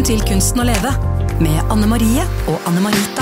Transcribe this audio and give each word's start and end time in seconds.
Velkommen 0.00 0.24
til 0.24 0.30
Kunsten 0.32 0.60
å 0.62 0.64
leve 0.64 0.90
med 1.44 1.58
Anne 1.68 1.84
Marie 1.84 2.22
og 2.48 2.62
Anne 2.64 2.80
Marita. 2.80 3.20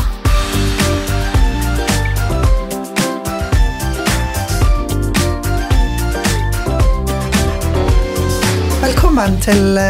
Velkommen 8.85 9.35
til 9.43 9.81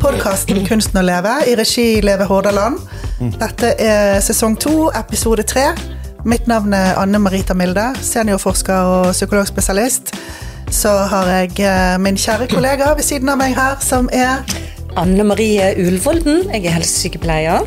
podkasten 0.00 0.64
Kunsten 0.64 1.02
å 1.02 1.04
leve 1.04 1.34
i 1.52 1.58
regi 1.60 2.00
Leve 2.00 2.24
Hordaland. 2.30 2.80
Dette 3.36 3.74
er 3.76 4.16
sesong 4.24 4.56
to, 4.56 4.88
episode 4.96 5.44
tre. 5.44 5.74
Mitt 6.24 6.48
navn 6.48 6.72
er 6.72 6.96
Anne 6.96 7.20
Marita 7.20 7.52
Milde, 7.52 7.90
seniorforsker 8.00 8.94
og 8.94 9.10
psykologspesialist. 9.12 10.14
Så 10.72 10.96
har 11.12 11.28
jeg 11.28 11.60
eh, 11.60 12.00
min 12.00 12.16
kjære 12.16 12.48
kollega 12.48 12.94
ved 12.96 13.04
siden 13.04 13.28
av 13.28 13.36
meg 13.40 13.52
her, 13.56 13.76
som 13.84 14.08
er 14.16 14.48
Anne 14.98 15.22
Marie 15.22 15.62
Ulvolden, 15.78 16.48
jeg 16.50 16.64
er 16.66 16.72
helsesykepleier. 16.74 17.66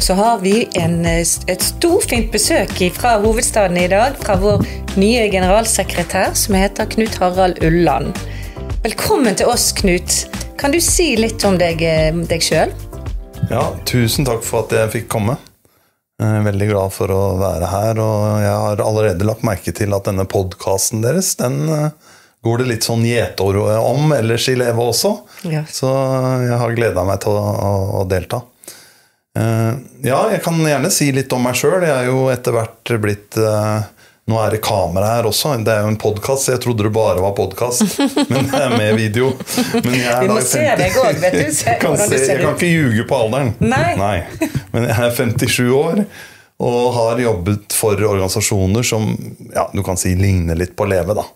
Så 0.00 0.14
har 0.16 0.38
vi 0.40 0.62
en, 0.80 1.04
eh, 1.04 1.20
et 1.20 1.62
storfint 1.62 2.30
besøk 2.32 2.72
fra 2.96 3.18
hovedstaden 3.20 3.76
i 3.76 3.88
dag, 3.92 4.16
fra 4.16 4.38
vår 4.40 4.64
nye 4.96 5.28
generalsekretær, 5.28 6.32
som 6.34 6.54
heter 6.54 6.88
Knut 6.88 7.18
Harald 7.20 7.60
Ulland. 7.62 8.16
Velkommen 8.82 9.36
til 9.36 9.46
oss, 9.46 9.72
Knut. 9.72 10.24
Kan 10.56 10.72
du 10.72 10.80
si 10.80 11.16
litt 11.16 11.44
om 11.44 11.58
deg, 11.58 11.82
eh, 11.82 12.12
deg 12.12 12.40
sjøl? 12.40 12.72
Ja, 13.50 13.74
tusen 13.84 14.24
takk 14.24 14.42
for 14.42 14.64
at 14.64 14.70
jeg 14.70 15.02
fikk 15.02 15.08
komme. 15.08 15.36
Jeg 16.18 16.40
er 16.40 16.50
veldig 16.50 16.70
glad 16.70 16.92
for 16.92 17.08
å 17.08 17.36
være 17.36 17.68
her, 17.68 18.00
og 18.00 18.40
jeg 18.40 18.56
har 18.56 18.76
allerede 18.76 19.26
lagt 19.26 19.42
merke 19.42 19.74
til 19.74 19.92
at 19.92 20.04
denne 20.04 20.24
podkasten 20.24 21.02
deres, 21.02 21.34
den 21.36 21.68
eh, 21.68 21.90
går 22.44 22.60
det 22.60 22.66
litt 22.68 22.86
sånn 22.86 23.04
gjetord 23.08 23.56
om 23.80 24.12
ellers 24.12 24.48
i 24.52 24.56
Leve 24.58 24.84
også. 24.84 25.14
Ja. 25.48 25.64
Så 25.70 25.88
jeg 26.44 26.58
har 26.60 26.76
gleda 26.76 27.04
meg 27.08 27.22
til 27.24 27.36
å, 27.36 27.44
å, 27.54 27.72
å 28.00 28.04
delta. 28.08 28.42
Uh, 29.34 29.74
ja, 30.04 30.20
jeg 30.30 30.44
kan 30.44 30.60
gjerne 30.62 30.92
si 30.94 31.08
litt 31.14 31.32
om 31.34 31.42
meg 31.42 31.56
sjøl. 31.58 31.82
Jeg 31.82 31.90
er 31.90 32.06
jo 32.06 32.28
etter 32.30 32.54
hvert 32.54 32.94
blitt 33.02 33.40
uh, 33.40 33.82
Nå 34.24 34.38
er 34.40 34.54
det 34.54 34.60
kamera 34.64 35.10
her 35.18 35.26
også. 35.28 35.50
Det 35.60 35.72
er 35.72 35.82
jo 35.84 35.90
en 35.90 35.98
podkast. 36.00 36.48
Jeg 36.48 36.62
trodde 36.64 36.86
det 36.86 36.92
bare 36.94 37.20
var 37.20 37.34
podkast, 37.36 37.82
men 38.30 38.46
det 38.48 38.60
er 38.60 38.72
med 38.72 38.94
video. 38.96 39.34
Men 39.74 39.98
jeg 39.98 40.12
er 40.14 40.22
Vi 40.24 40.30
må 40.30 40.38
se 40.48 40.62
deg 40.80 40.96
òg, 41.02 41.18
vet 41.20 41.36
du. 41.36 41.50
Se 41.52 41.74
kan 41.80 41.92
hvordan 41.92 42.08
du 42.08 42.16
se, 42.16 42.30
jeg 42.30 42.40
kan 42.40 42.54
ikke 42.54 42.70
ljuge 42.70 43.04
på 43.10 43.18
alderen. 43.18 43.52
Nei. 43.60 44.22
Men 44.72 44.88
jeg 44.88 44.96
er 44.96 45.12
57 45.18 45.58
år 45.76 46.00
og 46.64 46.80
har 46.94 47.20
jobbet 47.20 47.74
for 47.76 47.98
organisasjoner 47.98 48.86
som 48.86 49.10
ja, 49.52 49.66
du 49.74 49.82
kan 49.84 49.98
si 50.00 50.14
ligner 50.16 50.56
litt 50.56 50.72
på 50.78 50.86
Leve. 50.88 51.18
da. 51.18 51.26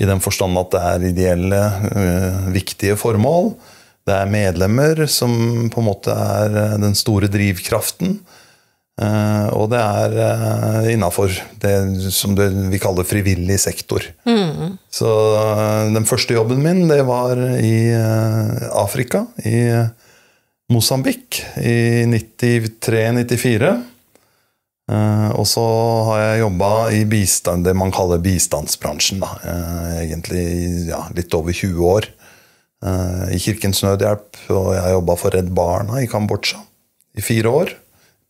I 0.00 0.08
den 0.08 0.22
forstand 0.24 0.56
at 0.58 0.72
det 0.72 0.80
er 0.80 1.08
ideelle, 1.10 1.62
øh, 1.92 2.52
viktige 2.54 2.96
formål. 2.96 3.52
Det 4.08 4.16
er 4.16 4.30
medlemmer 4.32 5.04
som 5.06 5.68
på 5.72 5.82
en 5.82 5.90
måte 5.90 6.14
er 6.14 6.56
øh, 6.56 6.78
den 6.80 6.96
store 6.96 7.28
drivkraften. 7.28 8.18
Eh, 9.00 9.48
og 9.56 9.70
det 9.72 9.80
er 9.80 10.88
innafor 10.92 11.32
det 11.62 11.74
som 12.12 12.34
det, 12.36 12.50
vi 12.72 12.80
kaller 12.80 13.06
frivillig 13.08 13.56
sektor. 13.62 14.04
Så 14.92 15.12
eh, 15.40 15.92
den 15.94 16.08
første 16.08 16.36
jobben 16.36 16.60
min, 16.64 16.86
det 16.90 17.00
var 17.08 17.40
i 17.60 17.76
eh, 17.96 18.68
Afrika. 18.76 19.24
I 19.44 19.68
Mosambik 20.70 21.40
i 21.58 22.04
93-94. 22.08 23.72
Og 24.90 25.46
så 25.46 25.62
har 26.08 26.20
jeg 26.22 26.40
jobba 26.42 26.70
i 26.96 27.04
bistand, 27.06 27.66
det 27.66 27.76
man 27.78 27.92
kaller 27.94 28.22
bistandsbransjen. 28.22 29.20
Da. 29.22 29.34
Eh, 29.44 29.98
egentlig 30.06 30.46
ja, 30.88 31.04
litt 31.14 31.34
over 31.36 31.54
20 31.54 31.84
år. 31.86 32.08
Eh, 32.84 33.36
I 33.36 33.38
Kirkens 33.42 33.84
Nødhjelp, 33.84 34.40
og 34.50 34.72
jeg 34.74 34.82
har 34.86 34.96
jobba 34.96 35.16
for 35.20 35.36
Redd 35.36 35.52
Barna 35.54 36.00
i 36.02 36.08
Kambodsja 36.10 36.62
i 37.14 37.24
fire 37.24 37.52
år. 37.62 37.74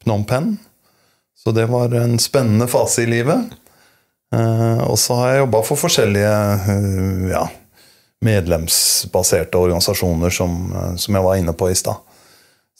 Phnom 0.02 0.26
Penh. 0.28 0.58
Så 1.40 1.54
det 1.56 1.66
var 1.70 1.94
en 1.96 2.18
spennende 2.20 2.68
fase 2.68 3.06
i 3.06 3.08
livet. 3.08 3.54
Eh, 4.34 4.82
og 4.84 4.98
så 5.00 5.16
har 5.18 5.32
jeg 5.32 5.42
jobba 5.44 5.62
for 5.66 5.80
forskjellige 5.80 6.34
eh, 6.74 7.30
ja, 7.32 7.46
medlemsbaserte 8.24 9.58
organisasjoner, 9.58 10.30
som, 10.34 10.60
eh, 10.74 10.94
som 11.00 11.16
jeg 11.16 11.26
var 11.26 11.40
inne 11.40 11.54
på 11.56 11.70
i 11.70 11.78
stad. 11.78 12.02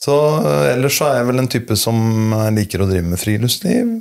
Så 0.01 0.15
eh, 0.37 0.71
ellers 0.73 0.97
så 0.97 1.09
er 1.09 1.19
jeg 1.19 1.27
vel 1.29 1.43
en 1.43 1.51
type 1.51 1.77
som 1.77 2.33
eh, 2.33 2.47
liker 2.55 2.81
å 2.81 2.89
drive 2.89 3.11
med 3.11 3.21
friluftsliv. 3.21 3.99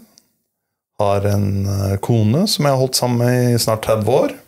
Har 1.00 1.26
en 1.28 1.50
eh, 1.68 1.98
kone 2.04 2.46
som 2.48 2.66
jeg 2.66 2.74
har 2.74 2.80
holdt 2.80 3.00
sammen 3.00 3.20
med 3.24 3.56
i 3.56 3.60
snart 3.60 3.84
30 3.88 4.16
år. 4.20 4.38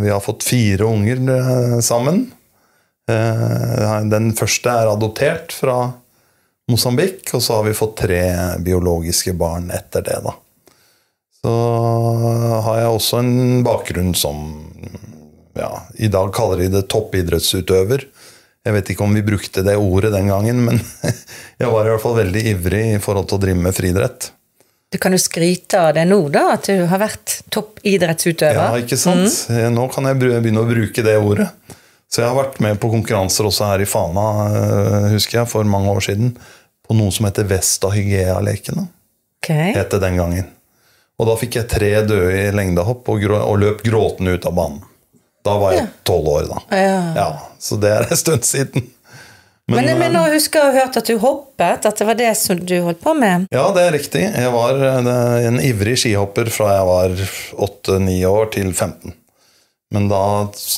Vi 0.00 0.08
har 0.08 0.22
fått 0.24 0.46
fire 0.48 0.86
unger 0.88 1.18
sammen. 1.84 2.22
Den 3.04 4.30
første 4.32 4.72
er 4.72 4.88
adoptert 4.88 5.52
fra 5.52 5.74
Mosambik, 6.72 7.28
og 7.36 7.42
så 7.44 7.58
har 7.58 7.66
vi 7.66 7.74
fått 7.76 7.98
tre 8.00 8.22
biologiske 8.64 9.34
barn 9.36 9.68
etter 9.76 10.06
det, 10.06 10.16
da. 10.24 10.32
Så 11.42 11.52
har 12.64 12.80
jeg 12.80 12.94
også 12.94 13.20
en 13.20 13.60
bakgrunn 13.66 14.16
som 14.16 14.40
ja, 15.52 15.82
I 16.00 16.08
dag 16.16 16.32
kaller 16.32 16.64
de 16.64 16.70
det 16.78 16.86
toppidrettsutøver. 16.88 18.08
Jeg 18.66 18.74
vet 18.74 18.90
ikke 18.92 19.06
om 19.06 19.14
vi 19.14 19.24
brukte 19.24 19.62
det 19.64 19.76
ordet 19.78 20.10
den 20.12 20.28
gangen, 20.30 20.64
men 20.66 20.80
jeg 21.60 21.70
var 21.70 21.86
i 21.86 21.92
hvert 21.92 22.02
fall 22.02 22.18
veldig 22.18 22.42
ivrig 22.54 22.84
i 22.96 23.00
forhold 23.02 23.30
til 23.30 23.38
å 23.38 23.44
drive 23.46 23.62
med 23.68 23.76
friidrett. 23.76 24.32
Du 24.88 24.96
kan 25.00 25.12
jo 25.12 25.20
skryte 25.20 25.80
av 25.84 25.90
det 25.98 26.06
nå, 26.08 26.16
da, 26.32 26.46
at 26.54 26.68
du 26.70 26.86
har 26.88 27.00
vært 27.02 27.42
toppidrettsutøver. 27.52 28.56
Ja, 28.56 28.80
ikke 28.80 28.96
sant? 29.00 29.34
Mm. 29.52 29.74
Nå 29.76 29.84
kan 29.92 30.08
jeg 30.08 30.16
begynne 30.20 30.64
å 30.64 30.68
bruke 30.68 31.04
det 31.04 31.18
ordet. 31.20 31.50
Så 32.08 32.22
jeg 32.22 32.30
har 32.30 32.38
vært 32.38 32.56
med 32.64 32.78
på 32.80 32.88
konkurranser 32.88 33.50
også 33.50 33.68
her 33.68 33.84
i 33.84 33.88
Fana, 33.88 34.28
eh, 34.48 35.08
husker 35.12 35.42
jeg, 35.42 35.50
for 35.50 35.68
mange 35.68 35.92
år 35.92 36.06
siden. 36.08 36.32
På 36.88 36.96
noe 36.96 37.12
som 37.12 37.28
heter 37.28 37.44
Vesta 37.50 37.90
Hygea-lekene. 37.92 38.86
Okay. 39.42 39.74
Het 39.76 39.92
det 39.92 40.00
den 40.06 40.16
gangen. 40.16 40.48
Og 41.20 41.28
da 41.28 41.34
fikk 41.36 41.58
jeg 41.58 41.68
tre 41.68 41.90
døde 42.08 42.32
i 42.32 42.48
lengdehopp 42.54 43.10
og, 43.12 43.28
og 43.36 43.58
løp 43.60 43.84
gråtende 43.84 44.38
ut 44.38 44.48
av 44.48 44.56
banen. 44.56 44.87
Da 45.48 45.56
var 45.62 45.74
jeg 45.76 45.88
tolv 46.08 46.28
år, 46.36 46.46
da. 46.52 46.62
Ja. 47.16 47.28
Så 47.62 47.78
det 47.80 47.90
er 47.96 48.06
en 48.10 48.20
stund 48.20 48.44
siden. 48.46 48.86
Men, 49.68 49.84
men, 49.84 49.98
men 50.00 50.14
nå 50.16 50.22
husker 50.32 50.62
jeg 50.62 50.64
å 50.64 50.72
ha 50.72 50.80
hørt 50.86 50.96
at 50.96 51.08
du 51.10 51.18
hoppet, 51.20 51.84
at 51.84 51.98
det 52.00 52.06
var 52.08 52.16
det 52.16 52.30
som 52.40 52.56
du 52.56 52.72
holdt 52.86 53.02
på 53.04 53.12
med. 53.18 53.44
Ja, 53.52 53.66
det 53.76 53.82
er 53.84 53.92
riktig. 53.92 54.22
Jeg 54.24 54.52
var 54.54 54.78
eh, 54.80 55.10
en 55.44 55.58
ivrig 55.60 55.98
skihopper 56.00 56.48
fra 56.52 56.70
jeg 56.78 56.86
var 56.88 57.16
8-9 57.68 58.14
år 58.30 58.48
til 58.54 58.70
15. 58.72 59.12
Men 59.92 60.08
da, 60.08 60.22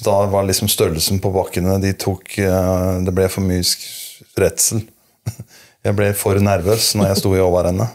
da 0.06 0.16
var 0.30 0.46
liksom 0.48 0.70
størrelsen 0.70 1.22
på 1.22 1.30
bakkene 1.34 1.78
de 1.82 1.90
tok 1.98 2.36
eh, 2.42 2.98
Det 3.06 3.14
ble 3.14 3.28
for 3.30 3.46
mye 3.46 3.62
redsel. 4.38 4.82
Jeg 5.80 5.96
ble 5.96 6.10
for 6.12 6.36
nervøs 6.44 6.90
når 6.98 7.06
jeg 7.08 7.18
sto 7.22 7.30
i 7.32 7.40
overrennet. 7.40 7.94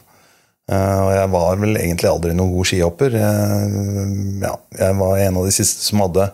Eh, 0.71 1.01
Og 1.03 1.11
jeg 1.13 1.27
var 1.35 1.59
vel 1.61 1.75
egentlig 1.77 2.09
aldri 2.09 2.31
noen 2.33 2.49
god 2.55 2.65
skihopper. 2.71 3.13
Jeg, 3.19 3.83
ja, 4.41 4.53
jeg 4.79 4.95
var 4.97 5.19
en 5.21 5.37
av 5.37 5.45
de 5.45 5.53
siste 5.53 5.85
som 5.85 6.01
hadde 6.01 6.25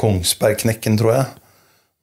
Kongsbergknekken, 0.00 0.98
tror 1.00 1.14
jeg, 1.14 1.26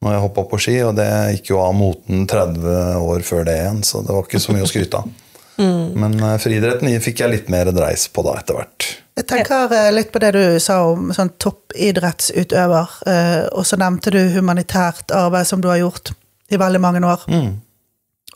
når 0.02 0.16
jeg 0.16 0.24
hoppa 0.24 0.46
på 0.50 0.60
ski. 0.64 0.78
Og 0.86 0.96
det 0.98 1.10
gikk 1.36 1.52
jo 1.52 1.60
av 1.64 1.74
moten 1.76 2.26
30 2.30 3.02
år 3.02 3.26
før 3.26 3.46
det 3.48 3.58
igjen, 3.60 3.82
så 3.86 4.04
det 4.06 4.14
var 4.14 4.26
ikke 4.26 4.42
så 4.42 4.56
mye 4.56 4.66
å 4.66 4.70
skryte 4.70 5.02
av. 5.02 5.12
Men 6.02 6.16
eh, 6.16 6.38
friidretten 6.40 6.90
fikk 7.04 7.22
jeg 7.22 7.34
litt 7.34 7.52
mer 7.52 7.70
dreis 7.74 8.08
på 8.08 8.24
da 8.26 8.38
etter 8.40 8.58
hvert. 8.58 8.92
Jeg 9.12 9.28
tenker 9.28 9.72
eh, 9.76 9.90
litt 9.92 10.12
på 10.12 10.20
det 10.22 10.32
du 10.36 10.44
sa 10.62 10.78
om 10.88 11.10
sånn 11.12 11.34
toppidrettsutøver, 11.42 12.96
eh, 13.12 13.42
og 13.52 13.66
så 13.68 13.76
nevnte 13.80 14.12
du 14.14 14.20
humanitært 14.32 15.12
arbeid 15.12 15.48
som 15.50 15.60
du 15.60 15.68
har 15.68 15.82
gjort 15.82 16.14
i 16.52 16.60
veldig 16.60 16.80
mange 16.80 17.04
år. 17.04 17.26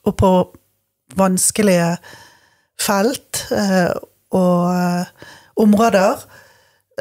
Og 0.07 0.17
på 0.21 0.31
vanskelige 1.17 1.97
felt 2.81 3.47
eh, 3.57 3.93
og 4.37 5.63
områder. 5.65 6.27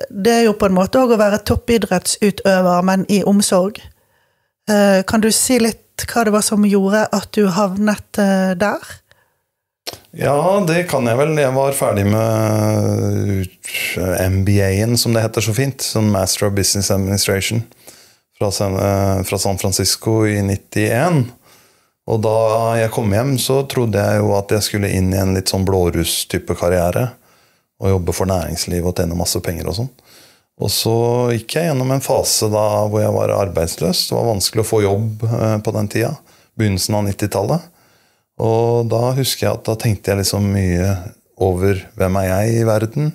Det 0.09 0.31
er 0.31 0.43
jo 0.49 0.55
på 0.59 0.67
en 0.67 0.75
måte 0.75 0.99
òg 0.99 1.13
å 1.15 1.19
være 1.21 1.39
toppidrettsutøver, 1.47 2.81
men 2.83 3.05
i 3.09 3.21
omsorg. 3.23 3.79
Eh, 4.69 5.01
Kan 5.07 5.23
du 5.23 5.29
si 5.31 5.59
litt 5.61 5.81
hva 6.11 6.25
det 6.27 6.33
var 6.35 6.43
som 6.43 6.65
gjorde 6.67 7.05
at 7.15 7.29
du 7.37 7.45
havnet 7.55 8.19
eh, 8.19 8.51
der? 8.59 8.83
Ja, 10.15 10.35
det 10.67 10.87
kan 10.89 11.07
jeg 11.07 11.17
vel. 11.19 11.33
Jeg 11.39 11.53
var 11.55 11.75
ferdig 11.77 12.05
med 12.09 13.45
ut- 13.45 13.71
MBA-en, 14.31 14.97
som 14.97 15.13
det 15.15 15.23
heter 15.23 15.43
så 15.45 15.53
fint. 15.55 15.83
Sånn 15.83 16.11
Master 16.11 16.47
of 16.49 16.55
Business 16.57 16.91
Administration 16.91 17.63
eh, 18.41 19.23
fra 19.23 19.39
San 19.39 19.57
Francisco 19.61 20.25
i 20.27 20.41
91. 20.43 21.25
Og 22.05 22.19
da 22.21 22.35
jeg 22.81 22.91
kom 22.93 23.13
hjem, 23.15 23.35
så 23.41 23.63
trodde 23.71 23.97
jeg 24.01 24.19
jo 24.21 24.33
at 24.37 24.51
jeg 24.53 24.65
skulle 24.67 24.91
inn 24.93 25.13
i 25.13 25.17
en 25.21 25.33
litt 25.37 25.49
sånn 25.49 25.65
blåruss-type 25.65 26.53
karriere. 26.59 27.07
Og 27.83 27.91
jobbe 27.91 28.15
for 28.15 28.29
næringsliv 28.29 28.85
og 28.87 28.95
tjene 28.95 29.17
masse 29.19 29.41
penger 29.43 29.67
og 29.71 29.79
sånn. 29.79 29.91
Og 30.63 30.71
så 30.71 30.95
gikk 31.35 31.57
jeg 31.57 31.67
gjennom 31.67 31.89
en 31.91 32.03
fase 32.03 32.47
da 32.51 32.63
hvor 32.87 33.01
jeg 33.03 33.11
var 33.15 33.33
arbeidsløs. 33.35 34.05
Det 34.07 34.15
var 34.15 34.29
vanskelig 34.29 34.63
å 34.63 34.69
få 34.69 34.81
jobb 34.85 35.25
eh, 35.27 35.57
på 35.63 35.73
den 35.75 35.89
tida. 35.91 36.13
Begynnelsen 36.55 36.95
av 36.95 37.09
90-tallet. 37.09 37.71
Og 38.45 38.87
da 38.91 39.11
husker 39.17 39.47
jeg 39.47 39.57
at 39.57 39.67
da 39.67 39.75
tenkte 39.79 40.11
jeg 40.11 40.21
liksom 40.21 40.47
mye 40.51 40.87
over 41.43 41.81
hvem 41.99 42.19
er 42.21 42.29
jeg 42.29 42.61
i 42.61 42.65
verden? 42.67 43.11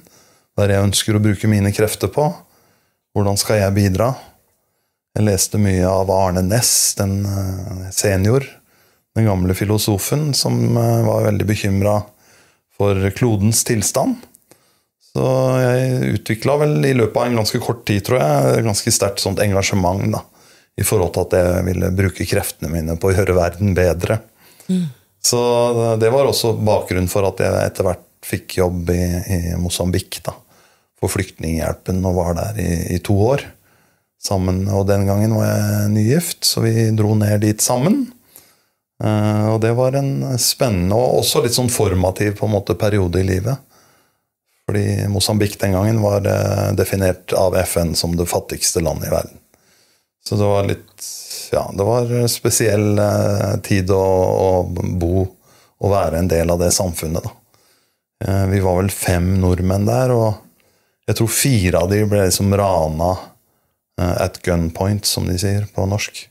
Hva 0.52 0.64
er 0.64 0.70
det 0.70 0.76
jeg 0.76 0.88
ønsker 0.90 1.16
å 1.16 1.24
bruke 1.24 1.48
mine 1.48 1.72
krefter 1.72 2.12
på? 2.12 2.28
Hvordan 3.16 3.40
skal 3.40 3.62
jeg 3.62 3.76
bidra? 3.76 4.12
Jeg 5.16 5.26
leste 5.26 5.58
mye 5.58 5.88
av 5.88 6.12
Arne 6.14 6.44
Næss, 6.44 6.94
den 7.00 7.22
eh, 7.24 7.86
senior. 7.96 8.44
Den 9.16 9.26
gamle 9.26 9.56
filosofen 9.56 10.30
som 10.36 10.60
eh, 10.76 11.00
var 11.08 11.24
veldig 11.30 11.48
bekymra 11.48 11.96
for 12.76 13.00
klodens 13.16 13.64
tilstand. 13.66 14.20
Så 15.10 15.24
jeg 15.58 16.12
utvikla 16.14 16.56
vel 16.60 16.76
i 16.86 16.94
løpet 16.94 17.18
av 17.18 17.26
en 17.26 17.40
ganske 17.40 17.58
kort 17.62 17.82
tid, 17.88 18.04
tror 18.06 18.20
jeg, 18.22 18.66
ganske 18.66 18.92
sterkt 18.94 19.22
sånt 19.22 19.42
engasjement 19.42 20.04
da, 20.14 20.22
i 20.78 20.86
forhold 20.86 21.14
til 21.16 21.26
at 21.26 21.38
jeg 21.40 21.64
ville 21.66 21.90
bruke 21.98 22.26
kreftene 22.30 22.70
mine 22.70 22.94
på 23.00 23.10
å 23.10 23.16
gjøre 23.16 23.34
verden 23.34 23.74
bedre. 23.74 24.20
Så 25.20 25.40
det 26.00 26.12
var 26.14 26.30
også 26.30 26.54
bakgrunnen 26.62 27.10
for 27.10 27.26
at 27.28 27.42
jeg 27.42 27.66
etter 27.66 27.88
hvert 27.88 28.06
fikk 28.24 28.60
jobb 28.60 28.92
i, 28.94 29.02
i 29.02 29.38
Mosambik 29.58 30.20
da, 30.24 30.36
for 31.00 31.12
Flyktninghjelpen 31.12 32.04
og 32.06 32.16
var 32.20 32.36
der 32.38 32.60
i, 32.62 32.70
i 32.96 33.00
to 33.04 33.16
år 33.32 33.44
sammen. 34.20 34.62
Og 34.68 34.86
den 34.88 35.06
gangen 35.08 35.34
var 35.36 35.48
jeg 35.48 35.92
nygift, 35.94 36.44
så 36.46 36.64
vi 36.64 36.90
dro 36.96 37.14
ned 37.18 37.42
dit 37.44 37.64
sammen. 37.64 38.04
Uh, 39.00 39.56
og 39.56 39.62
det 39.64 39.72
var 39.78 39.96
en 39.96 40.36
spennende 40.40 40.96
og 40.96 41.22
også 41.22 41.40
litt 41.44 41.56
sånn 41.56 41.72
formativ 41.72 42.36
på 42.36 42.46
en 42.46 42.54
måte 42.54 42.76
periode 42.78 43.22
i 43.22 43.26
livet. 43.26 43.56
Fordi 44.70 45.08
Mosambik 45.08 45.60
den 45.60 45.72
gangen 45.72 46.02
var 46.02 46.26
eh, 46.26 46.72
definert 46.78 47.32
av 47.32 47.56
FN 47.56 47.94
som 47.98 48.12
det 48.16 48.28
fattigste 48.30 48.78
landet 48.80 49.08
i 49.08 49.10
verden. 49.10 49.38
Så 50.22 50.36
det 50.38 50.46
var 50.46 50.68
litt 50.68 51.06
Ja, 51.50 51.64
det 51.74 51.82
var 51.82 52.12
spesiell 52.30 53.00
eh, 53.02 53.56
tid 53.66 53.90
å, 53.90 53.98
å 53.98 54.50
bo 54.70 55.24
og 55.80 55.90
være 55.90 56.20
en 56.20 56.28
del 56.30 56.52
av 56.54 56.60
det 56.62 56.68
samfunnet, 56.76 57.26
da. 57.26 57.32
Eh, 58.22 58.44
Vi 58.52 58.60
var 58.62 58.78
vel 58.78 58.92
fem 58.94 59.32
nordmenn 59.42 59.88
der, 59.90 60.14
og 60.14 61.08
jeg 61.10 61.18
tror 61.18 61.32
fire 61.34 61.82
av 61.82 61.90
de 61.90 62.04
ble 62.06 62.28
liksom 62.28 62.54
rana 62.54 63.16
at 63.98 64.38
gunpoint, 64.46 65.02
som 65.04 65.26
de 65.26 65.34
sier 65.36 65.66
på 65.74 65.82
norsk. 65.90 66.22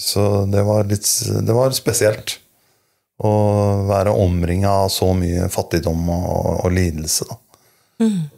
Så 0.00 0.22
det 0.50 0.62
var 0.66 0.88
litt 0.88 1.04
Det 1.44 1.54
var 1.54 1.76
spesielt 1.76 2.38
å 3.22 3.32
være 3.88 4.14
omringa 4.24 4.72
av 4.84 4.88
så 4.92 5.12
mye 5.14 5.46
fattigdom 5.52 6.08
og, 6.10 6.64
og 6.64 6.72
lidelse. 6.74 7.28
Da. 7.30 7.38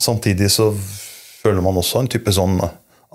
Samtidig 0.03 0.51
så 0.53 0.71
føler 0.77 1.65
man 1.65 1.79
også 1.81 2.03
en 2.03 2.11
type 2.13 2.33
sånn 2.35 2.59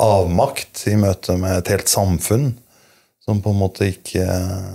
avmakt 0.01 0.87
i 0.89 0.95
møte 0.97 1.35
med 1.37 1.59
et 1.59 1.73
helt 1.75 1.91
samfunn 1.91 2.51
som 3.21 3.41
på 3.43 3.51
en 3.53 3.59
måte 3.59 3.91
ikke, 3.91 4.25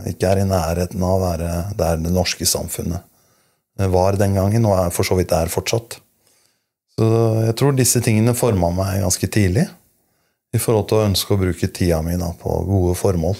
ikke 0.06 0.30
er 0.30 0.44
i 0.44 0.46
nærheten 0.46 1.02
av 1.02 1.16
å 1.16 1.24
være 1.24 1.52
der 1.78 1.98
det 2.04 2.12
norske 2.14 2.46
samfunnet 2.46 3.02
var 3.76 4.16
den 4.16 4.36
gangen, 4.36 4.64
og 4.64 4.78
er 4.78 4.94
for 4.94 5.04
så 5.04 5.16
vidt 5.18 5.34
er 5.36 5.52
fortsatt. 5.52 5.98
Så 6.96 7.08
jeg 7.44 7.56
tror 7.60 7.76
disse 7.76 8.00
tingene 8.00 8.32
forma 8.36 8.70
meg 8.72 9.02
ganske 9.04 9.28
tidlig 9.28 9.66
i 10.56 10.60
forhold 10.62 10.86
til 10.88 11.00
å 11.00 11.08
ønske 11.10 11.34
å 11.34 11.40
bruke 11.40 11.68
tida 11.68 12.00
mi 12.04 12.16
på 12.16 12.54
gode 12.64 12.94
formål. 12.96 13.36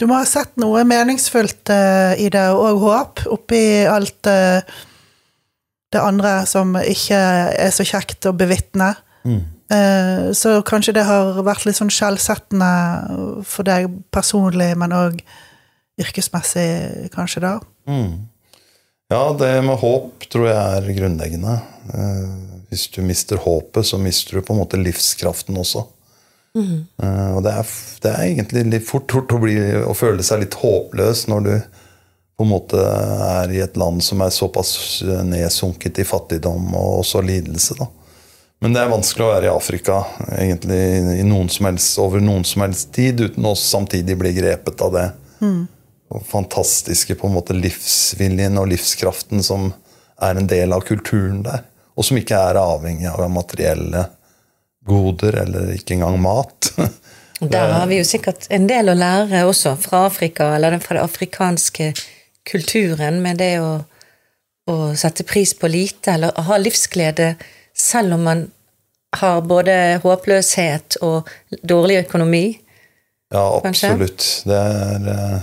Du 0.00 0.06
må 0.08 0.16
ha 0.16 0.24
sett 0.24 0.54
noe 0.60 0.80
meningsfullt 0.88 1.68
uh, 1.68 2.16
i 2.16 2.30
det, 2.32 2.46
og 2.56 2.80
håp, 2.86 3.26
oppi 3.28 3.84
alt 3.84 4.30
uh, 4.30 4.64
det 5.92 6.00
andre 6.00 6.38
som 6.48 6.72
ikke 6.80 7.18
er 7.18 7.72
så 7.74 7.84
kjekt 7.84 8.28
å 8.30 8.32
bevitne. 8.36 8.94
Eh, 9.70 10.30
så 10.34 10.52
kanskje 10.66 10.94
det 10.96 11.02
har 11.06 11.36
vært 11.46 11.66
litt 11.66 11.78
sånn 11.78 11.92
skjellsettende 11.94 13.42
for 13.46 13.66
deg 13.66 13.88
personlig, 14.14 14.72
men 14.78 14.94
òg 14.94 15.18
yrkesmessig, 16.00 17.10
kanskje, 17.14 17.42
da. 17.44 17.52
Ja, 19.10 19.22
det 19.34 19.50
med 19.66 19.78
håp 19.82 20.26
tror 20.30 20.46
jeg 20.46 20.58
er 20.78 20.90
grunnleggende. 20.96 21.56
Hvis 22.70 22.86
du 22.94 23.00
mister 23.02 23.42
håpet, 23.42 23.86
så 23.90 23.98
mister 23.98 24.38
du 24.38 24.46
på 24.46 24.54
en 24.54 24.62
måte 24.62 24.78
livskraften 24.78 25.58
også. 25.58 25.84
Eh, 26.56 27.30
Og 27.36 27.44
det 27.46 27.52
er, 27.54 27.68
det 28.02 28.10
er 28.10 28.24
egentlig 28.26 28.64
litt 28.72 28.88
fort 28.88 29.12
gjort 29.12 29.36
å, 29.36 29.38
bli, 29.42 29.54
å 29.86 29.94
føle 29.94 30.24
seg 30.26 30.42
litt 30.42 30.56
håpløs 30.58 31.26
når 31.30 31.46
du 31.46 31.52
på 32.40 32.46
en 32.46 32.50
måte 32.50 32.80
er 32.80 33.52
i 33.52 33.60
et 33.60 33.76
land 33.76 34.00
som 34.02 34.22
er 34.24 34.32
såpass 34.32 35.02
nedsunket 35.28 35.98
i 36.00 36.06
fattigdom 36.08 36.70
og 36.72 37.02
også 37.02 37.20
lidelse. 37.22 37.76
da. 37.76 37.86
Men 38.64 38.72
det 38.72 38.80
er 38.80 38.92
vanskelig 38.92 39.26
å 39.26 39.32
være 39.34 39.48
i 39.48 39.52
Afrika 39.52 39.98
egentlig 40.38 40.80
i 41.20 41.26
noen 41.28 41.50
som 41.52 41.68
helst, 41.68 41.98
over 42.00 42.20
noen 42.24 42.44
som 42.48 42.64
helst 42.64 42.90
tid 42.96 43.20
uten 43.20 43.44
å 43.48 43.52
samtidig 43.56 44.16
bli 44.20 44.32
grepet 44.36 44.80
av 44.84 44.94
det. 44.96 45.04
Og 46.10 46.24
fantastiske 46.26 47.14
på 47.20 47.28
en 47.28 47.36
måte 47.36 47.54
livsviljen 47.56 48.56
og 48.58 48.68
livskraften 48.72 49.44
som 49.44 49.68
er 50.20 50.40
en 50.40 50.48
del 50.50 50.72
av 50.76 50.82
kulturen 50.88 51.42
der. 51.44 51.62
Og 51.96 52.08
som 52.08 52.16
ikke 52.20 52.40
er 52.40 52.58
avhengig 52.60 53.08
av 53.12 53.28
materielle 53.32 54.06
goder 54.86 55.42
eller 55.42 55.72
ikke 55.76 55.96
engang 55.98 56.20
mat. 56.22 56.72
Der 57.40 57.72
har 57.72 57.86
vi 57.88 58.00
jo 58.00 58.04
sikkert 58.04 58.44
en 58.52 58.66
del 58.68 58.92
å 58.92 58.96
lære 58.96 59.46
også 59.48 59.72
fra 59.80 60.04
Afrika, 60.10 60.50
eller 60.56 60.76
fra 60.82 60.98
den 60.98 61.06
afrikanske 61.06 61.92
kulturen, 62.48 63.22
med 63.24 63.40
det 63.40 63.54
å, 63.64 63.78
å 64.68 64.76
sette 64.98 65.24
pris 65.24 65.54
på 65.56 65.70
lite, 65.72 66.18
eller 66.18 66.36
å 66.36 66.44
ha 66.50 66.58
livsglede 66.60 67.34
selv 67.76 68.18
om 68.18 68.26
man 68.28 68.44
har 69.16 69.40
både 69.42 69.76
håpløshet 70.04 71.00
og 71.06 71.30
dårlig 71.62 72.02
økonomi. 72.04 72.44
Ja, 73.32 73.46
absolutt. 73.64 74.26
Det 74.44 74.60
er, 74.60 75.08
eh, 75.14 75.40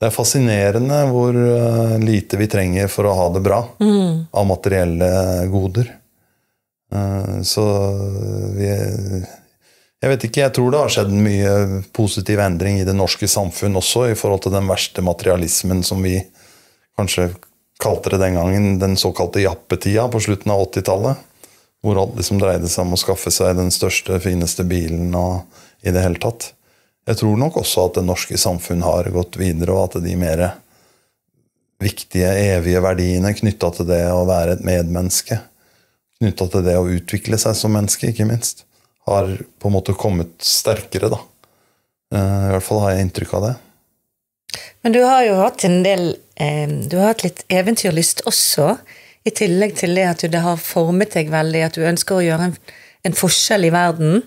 det 0.00 0.10
er 0.10 0.14
fascinerende 0.14 1.00
hvor 1.08 1.40
eh, 1.40 1.96
lite 2.04 2.36
vi 2.36 2.50
trenger 2.52 2.92
for 2.92 3.08
å 3.08 3.16
ha 3.16 3.28
det 3.34 3.42
bra 3.44 3.64
av 3.80 4.48
materielle 4.50 5.10
goder. 5.48 5.88
Eh, 6.94 7.42
Så 7.42 7.64
vi 8.56 8.68
Jeg 10.04 10.10
vet 10.10 10.24
ikke, 10.26 10.40
jeg 10.42 10.52
tror 10.52 10.70
det 10.70 10.80
har 10.82 10.90
skjedd 10.92 11.12
mye 11.16 11.52
positiv 11.96 12.40
endring 12.44 12.76
i 12.76 12.84
det 12.84 12.92
norske 12.92 13.24
samfunn 13.24 13.78
også, 13.80 14.10
i 14.10 14.16
forhold 14.18 14.42
til 14.44 14.52
den 14.52 14.66
verste 14.68 15.00
materialismen 15.00 15.80
som 15.80 16.02
vi 16.04 16.18
kanskje 16.98 17.30
kalte 17.80 18.12
det 18.12 18.18
den 18.20 18.36
gangen, 18.36 18.66
den 18.78 18.98
såkalte 19.00 19.40
jappetida 19.40 20.04
på 20.12 20.20
slutten 20.20 20.52
av 20.52 20.66
80-tallet. 20.66 21.22
Hvor 21.80 22.02
alt 22.02 22.18
liksom 22.20 22.36
dreide 22.40 22.68
seg 22.68 22.84
om 22.84 22.92
å 22.98 23.00
skaffe 23.00 23.32
seg 23.32 23.56
den 23.56 23.72
største, 23.72 24.20
fineste 24.20 24.68
bilen 24.68 25.08
og 25.16 25.48
i 25.80 25.92
det 25.92 26.04
hele 26.04 26.20
tatt. 26.20 26.50
Jeg 27.08 27.20
tror 27.20 27.40
nok 27.40 27.58
også 27.60 27.88
at 27.88 27.98
det 27.98 28.04
norske 28.04 28.36
samfunn 28.40 28.84
har 28.84 29.08
gått 29.12 29.40
videre, 29.40 29.72
og 29.72 29.88
at 29.88 30.04
de 30.04 30.14
mer 30.20 30.44
viktige, 31.80 32.28
evige 32.56 32.80
verdiene 32.84 33.34
knytta 33.36 33.72
til 33.76 33.88
det 33.88 34.04
å 34.12 34.24
være 34.28 34.56
et 34.56 34.64
medmenneske, 34.64 35.40
knytta 36.22 36.48
til 36.50 36.64
det 36.66 36.76
å 36.78 36.88
utvikle 36.88 37.38
seg 37.40 37.56
som 37.58 37.74
menneske, 37.74 38.10
ikke 38.10 38.26
minst, 38.28 38.64
har 39.08 39.28
på 39.60 39.68
en 39.68 39.74
måte 39.74 39.96
kommet 39.98 40.34
sterkere, 40.44 41.10
da. 41.12 41.20
Eh, 42.14 42.46
I 42.48 42.52
hvert 42.54 42.66
fall 42.66 42.82
har 42.84 42.94
jeg 42.94 43.06
inntrykk 43.08 43.34
av 43.38 43.48
det. 43.48 43.54
Men 44.84 44.94
du 44.94 45.00
har 45.02 45.24
jo 45.26 45.38
hatt 45.40 45.64
en 45.66 45.80
del 45.82 46.10
eh, 46.36 46.68
Du 46.68 46.98
har 47.00 47.10
hatt 47.10 47.24
litt 47.24 47.42
eventyrlyst 47.52 48.22
også, 48.28 48.76
i 49.24 49.32
tillegg 49.32 49.72
til 49.78 49.96
det 49.96 50.04
at 50.04 50.24
det 50.30 50.42
har 50.44 50.60
formet 50.60 51.14
deg 51.16 51.30
veldig, 51.32 51.62
at 51.64 51.76
du 51.78 51.86
ønsker 51.88 52.18
å 52.18 52.24
gjøre 52.24 52.50
en, 52.50 52.58
en 53.08 53.16
forskjell 53.16 53.64
i 53.64 53.72
verden. 53.72 54.18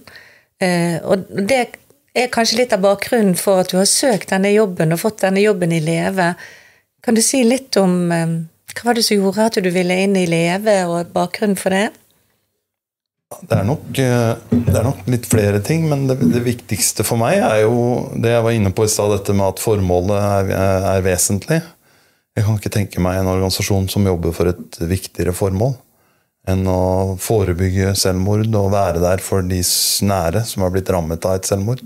Eh, 0.58 0.98
og 1.06 1.28
det 1.30 1.60
er 2.18 2.32
kanskje 2.34 2.64
litt 2.64 2.74
av 2.74 2.82
bakgrunnen 2.82 3.38
for 3.38 3.62
at 3.62 3.70
du 3.70 3.78
har 3.78 3.90
søkt 3.90 4.34
denne 4.34 4.50
jobben 4.56 4.96
og 4.96 5.04
fått 5.04 5.22
denne 5.22 5.44
jobben 5.44 5.76
i 5.76 5.84
Leve. 5.86 6.32
Kan 7.06 7.18
du 7.18 7.22
si 7.22 7.44
litt 7.46 7.78
om 7.78 8.10
hva 8.78 8.92
var 8.92 8.98
det 8.98 9.06
som 9.08 9.18
gjorde 9.18 9.48
at 9.50 9.58
du 9.64 9.70
ville 9.74 9.96
inn 10.04 10.14
i 10.20 10.28
Leve, 10.30 10.78
og 10.86 11.10
bakgrunnen 11.16 11.58
for 11.60 11.74
det? 11.74 11.88
Det 13.42 13.58
er, 13.58 13.66
nok, 13.68 13.90
eh, 14.00 14.54
det 14.54 14.76
er 14.78 14.86
nok 14.86 15.02
litt 15.12 15.26
flere 15.28 15.60
ting, 15.66 15.90
men 15.90 16.06
det, 16.08 16.16
det 16.32 16.46
viktigste 16.46 17.04
for 17.04 17.20
meg 17.20 17.42
er 17.42 17.66
jo 17.66 18.06
det 18.16 18.32
jeg 18.32 18.46
var 18.46 18.56
inne 18.56 18.72
på 18.72 18.86
i 18.88 18.92
stad, 18.92 19.12
dette 19.12 19.36
med 19.36 19.50
at 19.50 19.60
formålet 19.60 20.16
er, 20.16 20.54
er 20.94 21.04
vesentlig. 21.04 21.60
Jeg 22.38 22.46
kan 22.46 22.62
ikke 22.62 22.72
tenke 22.72 23.04
meg 23.04 23.20
en 23.20 23.32
organisasjon 23.34 23.90
som 23.92 24.08
jobber 24.08 24.32
for 24.36 24.54
et 24.54 24.80
viktigere 24.80 25.34
formål 25.36 25.76
enn 26.48 26.64
å 26.72 27.18
forebygge 27.20 27.92
selvmord 28.00 28.48
og 28.56 28.70
være 28.72 29.02
der 29.04 29.20
for 29.24 29.44
de 29.44 29.60
nære 30.08 30.46
som 30.48 30.64
har 30.64 30.72
blitt 30.72 30.92
rammet 30.94 31.26
av 31.28 31.42
et 31.42 31.50
selvmord. 31.50 31.82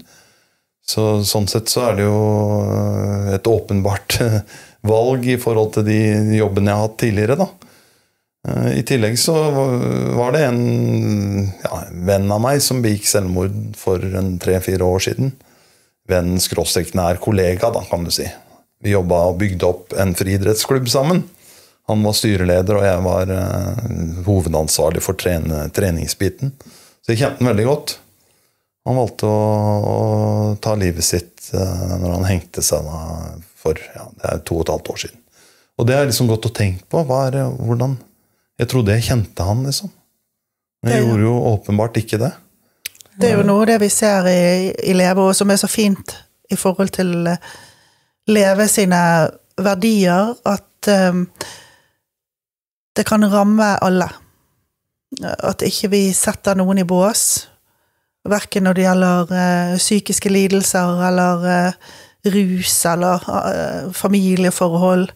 Så, 0.86 1.24
sånn 1.26 1.48
sett 1.50 1.72
så 1.72 1.88
er 1.88 1.98
det 1.98 2.06
jo 2.06 2.22
eh, 2.68 3.34
et 3.38 3.48
åpenbart 3.50 4.20
valg 4.88 5.28
i 5.30 5.38
forhold 5.42 5.76
til 5.76 5.86
de 5.88 6.00
jobbene 6.38 6.72
jeg 6.72 6.80
har 6.80 6.88
hatt 6.88 6.98
tidligere. 7.02 7.38
da. 7.42 7.50
Eh, 8.48 8.70
I 8.80 8.84
tillegg 8.88 9.18
så 9.22 9.36
var 10.18 10.34
det 10.36 10.46
en 10.48 10.62
ja, 11.62 11.84
venn 12.10 12.32
av 12.32 12.42
meg 12.44 12.62
som 12.64 12.82
begikk 12.84 13.10
selvmord 13.10 13.58
for 13.80 14.02
en 14.02 14.36
tre-fire 14.42 14.88
år 14.88 15.06
siden. 15.10 15.36
Venn 16.10 16.36
skråstrek 16.42 16.96
nær 16.98 17.22
kollega, 17.22 17.70
da, 17.74 17.84
kan 17.88 18.08
du 18.08 18.12
si. 18.14 18.26
Vi 18.82 18.96
jobba 18.96 19.28
og 19.30 19.38
bygde 19.42 19.68
opp 19.68 19.94
en 20.02 20.16
friidrettsklubb 20.18 20.90
sammen. 20.90 21.24
Han 21.90 22.06
var 22.06 22.16
styreleder, 22.18 22.78
og 22.78 22.86
jeg 22.86 23.02
var 23.06 23.32
uh, 23.36 24.24
hovedansvarlig 24.26 25.02
for 25.04 25.18
trene, 25.20 25.66
treningsbiten. 25.76 26.54
Så 27.02 27.14
jeg 27.14 27.22
kjente 27.22 27.42
han 27.42 27.52
veldig 27.52 27.66
godt. 27.68 27.96
Han 28.88 28.98
valgte 28.98 29.30
å, 29.30 29.40
å 29.92 29.96
ta 30.64 30.74
livet 30.80 31.06
sitt 31.06 31.52
uh, 31.54 31.98
når 32.02 32.16
han 32.16 32.28
hengte 32.30 32.64
seg 32.66 32.86
da, 32.88 33.02
for 33.62 33.78
ja, 33.96 34.08
det 34.18 34.30
er 34.32 34.44
to 34.48 34.58
og 34.60 34.66
et 34.66 34.74
halvt 34.74 34.92
år 34.94 35.02
siden. 35.06 35.20
Og 35.80 35.88
det 35.88 35.96
har 35.96 36.04
jeg 36.06 36.12
liksom 36.12 36.30
gått 36.30 36.46
og 36.50 36.54
tenkt 36.58 36.86
på. 36.92 37.04
Hva 37.08 37.24
er, 37.30 37.38
hvordan 37.62 37.98
Jeg 38.62 38.70
trodde 38.70 38.94
jeg 38.94 39.08
kjente 39.08 39.46
han, 39.48 39.64
liksom. 39.66 39.90
Men 40.84 40.92
jeg 40.94 41.02
Det- 41.02 41.08
gjorde 41.10 41.24
jo 41.24 41.36
åpenbart 41.56 41.98
ikke 41.98 42.20
det. 42.22 42.32
Det 43.20 43.30
er 43.32 43.38
jo 43.38 43.44
noe 43.44 43.62
av 43.64 43.68
det 43.68 43.80
vi 43.82 43.90
ser 43.90 44.28
i, 44.30 44.72
i 44.90 44.94
Leve, 44.94 45.22
og 45.22 45.36
som 45.36 45.50
er 45.50 45.58
så 45.58 45.68
fint 45.70 46.14
i 46.52 46.56
forhold 46.56 46.90
til 46.94 47.28
eh, 47.28 47.38
leve 48.28 48.68
sine 48.68 49.00
verdier, 49.58 50.36
at 50.46 50.88
um, 51.10 51.26
det 52.96 53.06
kan 53.06 53.26
ramme 53.34 53.78
alle. 53.84 54.08
At 55.24 55.62
ikke 55.66 55.90
vi 55.92 56.04
setter 56.16 56.56
noen 56.56 56.80
i 56.82 56.88
bås, 56.88 57.48
verken 58.30 58.64
når 58.64 58.78
det 58.78 58.86
gjelder 58.86 59.34
uh, 59.34 59.78
psykiske 59.82 60.30
lidelser 60.30 61.02
eller 61.08 61.46
eh, 61.52 61.74
rus 62.26 62.86
eller 62.86 63.24
uh, 63.28 63.94
familieforhold. 63.94 65.10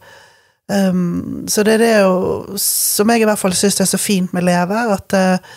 Um, 0.72 1.46
så 1.48 1.64
det 1.64 1.74
er 1.74 1.78
det 1.84 1.94
jo, 2.02 2.58
som 2.58 3.10
jeg 3.10 3.22
i 3.22 3.28
hvert 3.30 3.40
fall 3.40 3.54
syns 3.54 3.80
er 3.80 3.90
så 3.90 4.00
fint 4.02 4.34
med 4.34 4.48
Leve, 4.48 4.80
at 4.96 5.14
uh, 5.14 5.56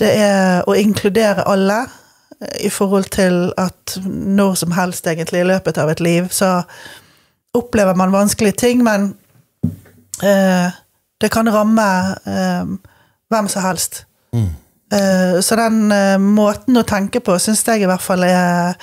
det 0.00 0.10
er 0.18 0.66
å 0.66 0.74
inkludere 0.74 1.46
alle 1.46 1.84
eh, 1.84 2.66
i 2.66 2.70
forhold 2.72 3.12
til 3.14 3.52
at 3.60 3.98
når 4.04 4.56
som 4.64 4.74
helst, 4.74 5.06
egentlig, 5.06 5.44
i 5.44 5.50
løpet 5.52 5.78
av 5.78 5.92
et 5.92 6.02
liv, 6.02 6.26
så 6.34 6.62
opplever 7.54 7.94
man 7.94 8.14
vanskelige 8.14 8.58
ting, 8.64 8.82
men 8.82 9.12
uh, 10.24 10.74
det 11.22 11.30
kan 11.30 11.50
ramme 11.54 11.86
uh, 12.26 12.74
hvem 13.30 13.48
som 13.48 13.62
helst. 13.62 14.04
Eh, 14.34 15.40
så 15.40 15.56
den 15.58 15.94
måten 16.34 16.76
å 16.76 16.84
tenke 16.86 17.22
på 17.24 17.38
syns 17.42 17.62
jeg 17.66 17.82
i 17.82 17.88
hvert 17.88 18.02
fall 18.02 18.26
er 18.26 18.74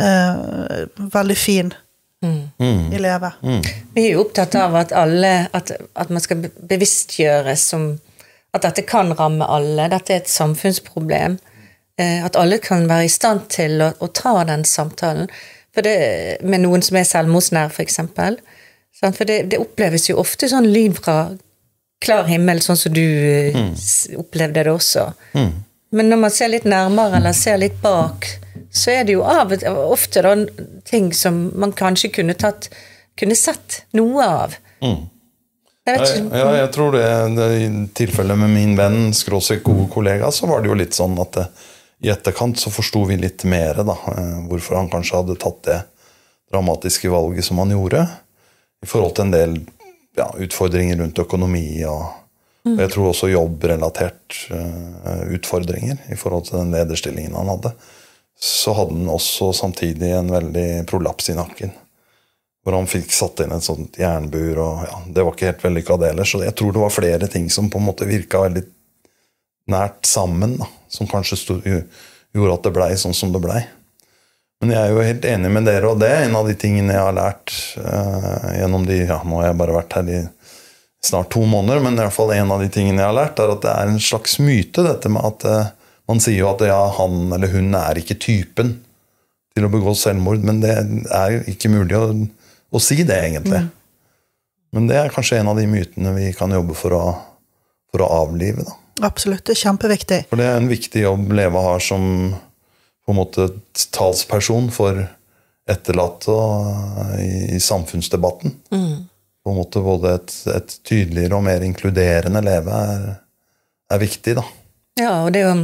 eh, 0.00 0.86
veldig 1.12 1.36
fin 1.36 1.74
i 2.22 2.98
Leve. 2.98 3.30
Vi 3.94 4.02
er 4.02 4.16
jo 4.16 4.24
opptatt 4.24 4.56
av 4.58 4.74
at 4.74 4.90
alle 4.90 5.46
At, 5.54 5.70
at 5.94 6.08
man 6.10 6.18
skal 6.18 6.48
bevisstgjøres 6.66 7.62
som 7.70 7.92
at 8.56 8.64
dette 8.64 8.82
kan 8.88 9.12
ramme 9.14 9.44
alle. 9.44 9.88
Dette 9.92 10.14
er 10.14 10.22
et 10.22 10.30
samfunnsproblem. 10.30 11.36
Eh, 12.00 12.24
At 12.24 12.36
alle 12.36 12.58
kan 12.58 12.88
være 12.88 13.04
i 13.04 13.12
stand 13.12 13.48
til 13.52 13.82
å, 13.84 13.92
å 14.00 14.08
ta 14.08 14.38
den 14.48 14.64
samtalen. 14.64 15.28
For 15.74 15.84
det, 15.84 16.38
med 16.42 16.64
noen 16.64 16.82
som 16.82 16.96
er 16.98 17.06
selvmordsnær, 17.06 17.70
for 17.74 17.84
eksempel. 17.84 18.38
For 18.98 19.28
det, 19.28 19.42
det 19.52 19.60
oppleves 19.62 20.08
jo 20.08 20.18
ofte 20.18 20.48
sånn 20.50 20.70
lyn 20.72 20.96
fra 20.96 21.36
klar 22.02 22.26
himmel, 22.30 22.62
sånn 22.62 22.78
som 22.78 22.94
du 22.94 23.04
mm. 23.04 23.74
opplevde 24.22 24.64
det 24.64 24.72
også. 24.72 25.10
Men 25.90 26.10
når 26.12 26.20
man 26.20 26.32
ser 26.34 26.52
litt 26.52 26.66
nærmere, 26.68 27.16
eller 27.16 27.36
ser 27.36 27.60
litt 27.60 27.78
bak, 27.82 28.26
så 28.70 28.92
er 28.92 29.06
det 29.08 29.14
jo 29.16 29.24
av 29.24 29.54
og 29.54 29.62
til 29.62 29.78
ofte 29.88 30.22
da 30.24 30.34
ting 30.88 31.12
som 31.16 31.46
man 31.56 31.72
kanskje 31.76 32.12
kunne 32.20 32.36
tatt 32.38 32.70
Kunne 33.18 33.34
sett 33.34 33.80
noe 33.98 34.22
av. 34.22 34.52
Jeg 34.78 35.96
vet 35.96 36.04
ikke 36.20 36.38
ja, 36.38 36.50
jeg 36.54 36.68
tror 36.70 36.92
det, 36.94 37.06
det 37.34 37.46
I 37.64 37.70
tilfellet 37.98 38.38
med 38.38 38.52
min 38.52 38.76
venn, 38.78 39.08
skråstrek 39.16 39.64
gode 39.66 39.88
kollega, 39.90 40.30
så 40.30 40.46
var 40.46 40.62
det 40.62 40.70
jo 40.70 40.76
litt 40.78 40.94
sånn 40.94 41.16
at 41.18 41.32
det, 41.34 41.46
i 42.06 42.12
etterkant 42.12 42.60
så 42.62 42.70
forsto 42.70 43.02
vi 43.08 43.16
litt 43.18 43.42
mer 43.48 43.80
da, 43.82 43.96
eh, 44.12 44.36
hvorfor 44.46 44.78
han 44.78 44.90
kanskje 44.92 45.18
hadde 45.18 45.38
tatt 45.42 45.58
det 45.66 45.80
dramatiske 46.52 47.10
valget 47.10 47.48
som 47.48 47.58
han 47.58 47.74
gjorde, 47.74 48.04
i 48.86 48.86
forhold 48.86 49.16
til 49.16 49.26
en 49.26 49.34
del 49.34 49.56
ja, 50.18 50.28
utfordringer 50.38 51.00
rundt 51.02 51.18
økonomi 51.18 51.66
og, 51.90 52.06
og 52.76 52.82
jeg 52.82 52.92
tror 52.94 53.10
også 53.10 53.30
jobbrelatert 53.32 54.38
eh, 54.54 55.22
utfordringer 55.36 56.00
i 56.12 56.18
forhold 56.18 56.48
til 56.48 56.60
den 56.60 56.72
lederstillingen 56.74 57.36
han 57.38 57.50
hadde. 57.54 57.74
Så 58.38 58.74
hadde 58.76 58.94
han 58.94 59.10
også 59.10 59.50
samtidig 59.56 60.12
en 60.14 60.30
veldig 60.30 60.66
prolaps 60.90 61.30
i 61.32 61.36
nakken. 61.38 61.72
Hvor 62.62 62.76
han 62.76 62.90
fikk 62.90 63.10
satt 63.14 63.40
inn 63.42 63.54
et 63.54 63.64
sånt 63.64 63.96
jernbur, 63.98 64.60
og 64.62 64.82
ja, 64.86 64.98
det 65.14 65.24
var 65.24 65.34
ikke 65.34 65.48
helt 65.50 65.64
vellykka 65.64 65.96
det 65.98 66.12
heller. 66.12 66.28
Så 66.28 66.42
jeg 66.44 66.54
tror 66.58 66.74
det 66.74 66.84
var 66.84 66.94
flere 66.94 67.30
ting 67.30 67.48
som 67.50 67.70
på 67.72 67.80
en 67.80 67.88
måte 67.88 68.08
virka 68.08 68.42
veldig 68.44 68.66
nært 69.72 70.06
sammen, 70.08 70.56
da, 70.60 70.68
som 70.92 71.08
kanskje 71.10 71.38
sto, 71.40 71.58
gjorde 71.62 72.54
at 72.54 72.68
det 72.68 72.74
blei 72.76 72.92
sånn 73.00 73.16
som 73.16 73.32
det 73.34 73.42
blei. 73.44 73.62
Men 74.58 74.72
jeg 74.74 74.80
er 74.80 74.90
jo 74.90 75.04
helt 75.06 75.26
enig 75.28 75.50
med 75.54 75.68
dere, 75.68 75.90
og 75.92 76.00
det 76.02 76.08
er 76.10 76.24
en 76.26 76.38
av 76.38 76.48
de 76.48 76.54
tingene 76.58 76.96
jeg 76.96 77.04
har 77.04 77.14
lært 77.14 77.54
uh, 77.78 78.48
gjennom 78.56 78.88
de 78.88 78.96
ja, 79.04 79.20
Nå 79.22 79.38
har 79.38 79.52
jeg 79.52 79.58
bare 79.60 79.76
vært 79.76 79.94
her 80.00 80.10
i 80.10 80.22
snart 81.04 81.30
to 81.30 81.44
måneder, 81.46 81.80
men 81.84 81.96
i 81.96 82.02
hvert 82.02 82.14
fall 82.14 82.32
en 82.34 82.52
av 82.54 82.62
de 82.62 82.68
tingene 82.72 83.02
jeg 83.02 83.08
har 83.08 83.16
lært, 83.16 83.38
er 83.38 83.54
at 83.54 83.64
det 83.64 83.72
er 83.72 83.92
en 83.92 84.02
slags 84.02 84.38
myte, 84.42 84.84
dette 84.84 85.10
med 85.12 85.24
at 85.28 85.46
eh, 85.48 85.72
man 86.10 86.22
sier 86.24 86.40
jo 86.40 86.50
at 86.50 86.64
ja, 86.66 86.80
han 86.98 87.32
eller 87.36 87.52
hun 87.52 87.76
er 87.78 88.00
ikke 88.00 88.18
typen 88.18 88.78
til 89.54 89.66
å 89.66 89.72
begå 89.72 89.94
selvmord, 89.98 90.44
men 90.46 90.62
det 90.62 90.74
er 90.74 91.42
ikke 91.50 91.70
mulig 91.72 91.98
å, 91.98 92.10
å 92.14 92.82
si 92.82 93.02
det, 93.02 93.18
egentlig. 93.28 93.64
Men 94.74 94.88
det 94.90 94.98
er 95.00 95.12
kanskje 95.14 95.40
en 95.40 95.50
av 95.52 95.58
de 95.58 95.66
mytene 95.70 96.12
vi 96.16 96.32
kan 96.36 96.52
jobbe 96.52 96.76
for 96.76 96.94
å, 96.96 97.04
for 97.92 98.04
å 98.04 98.10
avlive. 98.22 98.66
da. 98.66 98.76
Absolutt. 99.08 99.44
Det 99.46 99.54
er 99.54 99.62
kjempeviktig. 99.62 100.18
For 100.30 100.40
det 100.40 100.48
er 100.48 100.58
en 100.58 100.70
viktig 100.70 101.04
jobb 101.04 101.30
Leva 101.36 101.62
har 101.70 101.84
som 101.84 102.02
på 103.08 103.14
en 103.14 103.18
måte 103.18 103.48
talsperson 103.94 104.68
for 104.74 105.00
etterlatte 105.68 106.34
i, 107.20 107.30
i 107.56 107.60
samfunnsdebatten. 107.62 108.56
På 109.48 109.54
en 109.54 109.62
måte 109.62 109.80
Både 109.80 110.10
et, 110.18 110.32
et 110.52 110.72
tydeligere 110.84 111.38
og 111.38 111.46
mer 111.46 111.62
inkluderende 111.64 112.42
leve 112.44 112.80
er, 112.84 113.04
er 113.88 114.00
viktig, 114.02 114.34
da. 114.36 114.42
Ja, 115.00 115.12
og 115.24 115.30
det 115.32 115.46
å, 115.48 115.54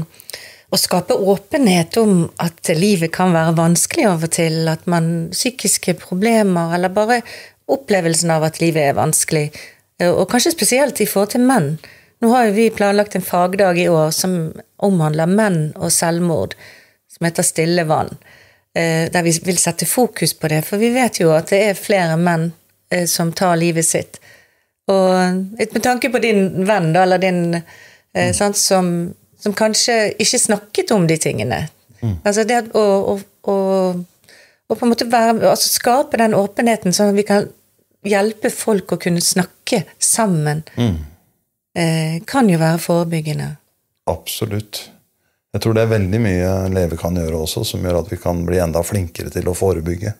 å 0.72 0.78
skape 0.80 1.18
åpenhet 1.20 1.98
om 2.00 2.22
at 2.40 2.70
livet 2.78 3.12
kan 3.12 3.34
være 3.36 3.52
vanskelig 3.58 4.06
av 4.08 4.24
og 4.24 4.32
til, 4.32 4.56
at 4.72 4.86
man 4.88 5.10
psykiske 5.34 5.98
problemer, 6.00 6.72
eller 6.78 6.94
bare 6.96 7.20
opplevelsen 7.76 8.32
av 8.32 8.48
at 8.48 8.62
livet 8.62 8.88
er 8.88 8.96
vanskelig, 8.96 9.44
eh, 10.00 10.08
og 10.08 10.30
kanskje 10.32 10.54
spesielt 10.56 11.04
i 11.04 11.10
forhold 11.10 11.34
til 11.36 11.44
menn. 11.44 11.74
Nå 12.24 12.32
har 12.32 12.48
jo 12.48 12.56
vi 12.56 12.70
planlagt 12.72 13.18
en 13.18 13.28
fagdag 13.28 13.84
i 13.84 13.88
år 13.92 14.16
som 14.16 14.38
omhandler 14.80 15.28
menn 15.28 15.62
og 15.76 15.92
selvmord, 15.92 16.56
som 17.12 17.28
heter 17.28 17.44
Stille 17.44 17.84
vann, 17.84 18.16
eh, 18.72 19.12
der 19.12 19.28
vi 19.28 19.36
vil 19.44 19.60
sette 19.60 19.84
fokus 19.84 20.32
på 20.32 20.48
det, 20.56 20.64
for 20.64 20.80
vi 20.80 20.94
vet 20.96 21.20
jo 21.20 21.36
at 21.36 21.52
det 21.52 21.66
er 21.68 21.82
flere 21.84 22.16
menn 22.16 22.54
eh, 22.90 23.06
som 23.10 23.32
tar 23.32 23.56
livet 23.60 23.86
sitt. 23.86 24.20
Og 24.90 25.12
med 25.56 25.82
tanke 25.82 26.10
på 26.12 26.20
din 26.20 26.66
venn, 26.68 26.92
da, 26.92 27.04
eller 27.06 27.22
din 27.22 27.54
eh, 27.56 28.32
sant, 28.36 28.58
som, 28.60 28.90
som 29.40 29.54
kanskje 29.56 30.14
ikke 30.20 30.42
snakket 30.42 30.92
om 30.96 31.06
de 31.08 31.16
tingene. 31.20 31.64
Altså 32.04 32.44
det 32.44 32.58
å, 32.76 32.82
å, 33.14 33.18
å, 33.48 33.56
å 34.68 34.76
på 34.76 34.84
en 34.84 34.92
måte 34.92 35.08
være, 35.08 35.38
altså 35.48 35.70
skape 35.72 36.20
den 36.20 36.36
åpenheten, 36.36 36.92
sånn 36.92 37.14
at 37.14 37.16
vi 37.16 37.26
kan 37.28 37.46
hjelpe 38.04 38.50
folk 38.52 38.92
å 38.92 39.00
kunne 39.00 39.22
snakke 39.24 39.84
sammen, 39.96 40.60
eh, 40.76 42.20
kan 42.28 42.50
jo 42.50 42.60
være 42.60 42.82
forebyggende. 42.84 43.54
Absolutt. 44.12 44.90
Jeg 45.54 45.62
tror 45.62 45.76
det 45.76 45.84
er 45.84 45.92
veldig 45.94 46.20
mye 46.20 46.52
Leve 46.74 46.98
kan 47.00 47.16
gjøre 47.16 47.40
også, 47.46 47.62
som 47.64 47.84
gjør 47.86 48.02
at 48.02 48.10
vi 48.12 48.18
kan 48.20 48.42
bli 48.44 48.58
enda 48.60 48.82
flinkere 48.84 49.30
til 49.32 49.48
å 49.48 49.56
forebygge. 49.56 50.12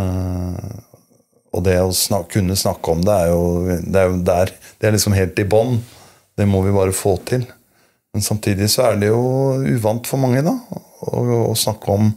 Eh, 0.00 0.70
og 1.50 1.64
det 1.66 1.78
å 1.82 1.90
snak, 1.94 2.28
kunne 2.30 2.56
snakke 2.58 2.92
om 2.92 3.00
det 3.06 3.14
er 3.24 3.32
jo, 3.32 3.40
det 3.82 3.98
er 3.98 4.10
jo 4.10 4.20
der 4.26 4.52
Det 4.78 4.88
er 4.88 4.94
liksom 4.94 5.16
helt 5.16 5.38
i 5.38 5.44
bånn. 5.44 5.80
Det 6.38 6.46
må 6.48 6.62
vi 6.64 6.74
bare 6.74 6.94
få 6.94 7.16
til. 7.26 7.42
Men 8.14 8.24
samtidig 8.24 8.70
så 8.72 8.88
er 8.88 9.00
det 9.00 9.10
jo 9.10 9.58
uvant 9.60 10.06
for 10.08 10.22
mange, 10.22 10.42
da, 10.46 10.54
å, 11.06 11.24
å 11.50 11.54
snakke 11.58 11.94
om 11.94 12.12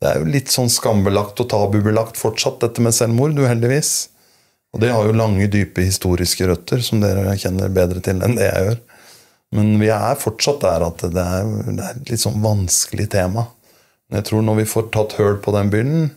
Det 0.00 0.08
er 0.08 0.22
jo 0.22 0.30
litt 0.32 0.48
sånn 0.48 0.70
skambelagt 0.72 1.42
og 1.42 1.50
tabubelagt 1.52 2.16
fortsatt, 2.16 2.62
dette 2.62 2.80
med 2.80 2.96
selvmord, 2.96 3.36
uheldigvis. 3.36 4.08
Og 4.72 4.80
det 4.80 4.94
har 4.94 5.04
jo 5.04 5.16
lange, 5.18 5.50
dype 5.50 5.84
historiske 5.84 6.46
røtter, 6.48 6.80
som 6.80 7.02
dere 7.02 7.34
kjenner 7.36 7.68
bedre 7.74 8.00
til 8.06 8.22
enn 8.24 8.38
det 8.38 8.46
jeg 8.46 8.68
gjør. 8.68 8.80
Men 9.58 9.74
vi 9.82 9.90
er 9.92 10.16
fortsatt 10.16 10.62
der 10.62 10.86
at 10.86 11.04
det 11.10 11.26
er, 11.26 11.50
det 11.66 11.84
er 11.84 11.98
et 11.98 12.12
litt 12.14 12.22
sånn 12.22 12.38
vanskelig 12.40 13.08
tema. 13.12 13.48
Men 14.08 14.20
jeg 14.20 14.30
tror 14.30 14.46
når 14.46 14.60
vi 14.62 14.70
får 14.70 14.88
tatt 14.94 15.18
høl 15.18 15.36
på 15.42 15.52
den 15.54 15.72
byrden, 15.74 16.08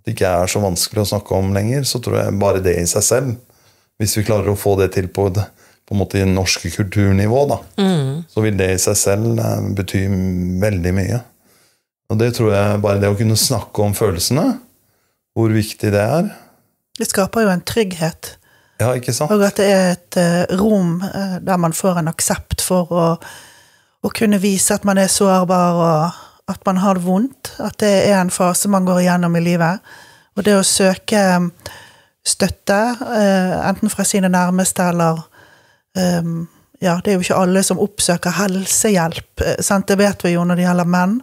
at 0.00 0.08
det 0.08 0.14
ikke 0.16 0.32
er 0.32 0.48
så 0.48 0.62
vanskelig 0.62 1.02
å 1.02 1.08
snakke 1.12 1.36
om 1.36 1.50
lenger, 1.52 1.84
så 1.84 2.00
tror 2.00 2.22
jeg 2.22 2.38
bare 2.40 2.62
det 2.64 2.72
i 2.80 2.86
seg 2.88 3.04
selv, 3.04 3.34
hvis 4.00 4.16
vi 4.16 4.24
klarer 4.24 4.48
å 4.48 4.56
få 4.56 4.78
det 4.80 4.94
til 4.94 5.10
på, 5.12 5.26
på 5.28 5.94
en 5.94 6.00
måte 6.00 6.22
i 6.22 6.24
norske 6.24 6.70
kulturnivå, 6.72 7.42
da, 7.50 7.58
så 8.32 8.40
vil 8.40 8.56
det 8.56 8.70
i 8.72 8.78
seg 8.80 8.96
selv 8.96 9.36
eh, 9.36 9.66
bety 9.76 10.06
veldig 10.62 10.92
mye. 10.96 11.20
Og 12.10 12.18
det 12.18 12.32
tror 12.38 12.54
jeg 12.54 12.80
bare 12.80 13.02
det 13.02 13.10
å 13.12 13.18
kunne 13.18 13.36
snakke 13.36 13.84
om 13.84 13.92
følelsene, 13.94 14.46
hvor 15.36 15.52
viktig 15.52 15.92
det 15.92 16.00
er. 16.00 16.32
Det 16.98 17.10
skaper 17.10 17.44
jo 17.44 17.52
en 17.52 17.62
trygghet. 17.62 18.38
Ja, 18.80 18.94
ikke 18.96 19.12
sant? 19.12 19.30
Og 19.36 19.44
at 19.44 19.60
det 19.60 19.68
er 19.68 19.92
et 19.92 20.16
eh, 20.18 20.56
rom 20.56 21.02
eh, 21.04 21.36
der 21.44 21.60
man 21.60 21.76
får 21.76 22.00
en 22.00 22.08
aksept 22.08 22.64
for 22.64 22.88
å, 22.88 23.06
å 24.00 24.16
kunne 24.16 24.40
vise 24.40 24.74
at 24.74 24.88
man 24.88 24.98
er 24.98 25.12
sårbar, 25.12 25.76
og 25.76 26.26
at 26.50 26.64
man 26.66 26.80
har 26.82 26.98
det 26.98 27.04
vondt. 27.06 27.54
At 27.62 27.78
det 27.82 27.92
er 28.10 28.18
en 28.20 28.32
fase 28.34 28.70
man 28.72 28.86
går 28.88 29.02
igjennom 29.04 29.36
i 29.36 29.44
livet. 29.44 29.80
Og 30.36 30.46
det 30.46 30.56
å 30.58 30.66
søke 30.66 31.20
eh, 31.20 31.74
støtte, 32.26 32.80
eh, 33.16 33.54
enten 33.68 33.92
fra 33.92 34.06
sine 34.06 34.30
nærmeste 34.32 34.90
eller 34.92 35.22
eh, 35.96 36.34
Ja, 36.80 36.94
det 37.04 37.12
er 37.12 37.18
jo 37.18 37.24
ikke 37.26 37.36
alle 37.36 37.60
som 37.60 37.80
oppsøker 37.82 38.32
helsehjelp, 38.38 39.42
eh, 39.44 39.58
sant? 39.60 39.88
det 39.90 39.98
vet 40.00 40.24
vi 40.24 40.32
jo 40.32 40.46
når 40.48 40.56
det 40.56 40.64
gjelder 40.64 40.88
menn. 40.88 41.18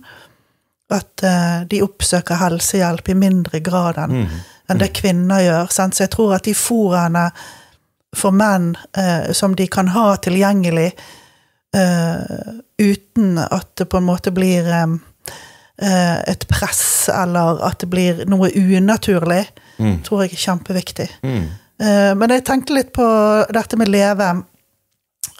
At 0.93 1.24
eh, 1.25 1.63
de 1.69 1.81
oppsøker 1.84 2.38
helsehjelp 2.38 3.10
i 3.10 3.17
mindre 3.17 3.63
grad 3.65 3.98
enn 4.05 4.29
enn 4.67 4.81
det 4.81 4.91
kvinner 4.98 5.43
gjør. 5.43 5.72
Sant? 5.72 5.96
Så 5.96 6.05
jeg 6.05 6.13
tror 6.15 6.36
at 6.38 6.48
de 6.48 6.53
foraene 6.57 7.29
for 8.17 8.36
menn 8.36 8.74
eh, 8.98 9.31
som 9.36 9.55
de 9.55 9.67
kan 9.72 9.91
ha 9.93 10.10
tilgjengelig 10.24 10.89
eh, 11.75 12.53
uten 12.77 13.38
at 13.39 13.69
det 13.79 13.89
på 13.91 14.00
en 14.00 14.07
måte 14.07 14.34
blir 14.36 14.67
eh, 14.67 14.88
et 15.77 16.48
press, 16.50 17.10
eller 17.13 17.60
at 17.67 17.79
det 17.84 17.89
blir 17.91 18.24
noe 18.25 18.50
unaturlig, 18.57 19.43
tror 20.03 20.24
jeg 20.24 20.34
er 20.34 20.41
kjempeviktig. 20.41 21.10
Eh, 21.79 22.13
men 22.17 22.31
jeg 22.34 22.46
tenkte 22.48 22.74
litt 22.74 22.89
på 22.96 23.05
dette 23.53 23.77
med 23.77 23.91
leve 23.93 24.31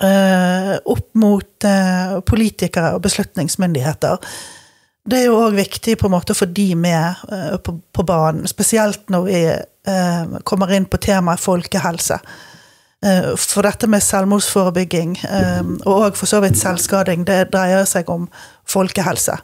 eh, 0.06 0.76
opp 0.86 1.08
mot 1.18 1.66
eh, 1.66 2.20
politikere 2.22 2.94
og 2.94 3.02
beslutningsmyndigheter. 3.08 4.22
Det 5.08 5.22
er 5.22 5.26
jo 5.30 5.40
òg 5.40 5.56
viktig 5.58 5.96
på 5.98 6.06
en 6.10 6.14
måte 6.14 6.36
å 6.36 6.38
få 6.38 6.46
de 6.52 6.68
med 6.76 7.24
eh, 7.32 7.58
på, 7.64 7.78
på 7.96 8.06
banen, 8.06 8.46
spesielt 8.48 9.10
når 9.10 9.26
vi 9.26 9.42
eh, 9.50 10.38
kommer 10.46 10.74
inn 10.76 10.86
på 10.86 11.00
temaet 11.02 11.42
folkehelse. 11.42 12.20
Eh, 13.06 13.32
For 13.40 13.66
dette 13.66 13.88
med 13.90 14.04
selvmordsforebygging, 14.06 15.18
eh, 15.26 15.64
og 15.88 15.94
òg 16.12 16.20
for 16.20 16.30
så 16.30 16.44
vidt 16.44 16.60
selvskading, 16.60 17.26
det 17.26 17.48
dreier 17.56 17.88
seg 17.90 18.10
om 18.14 18.28
folkehelse. 18.68 19.40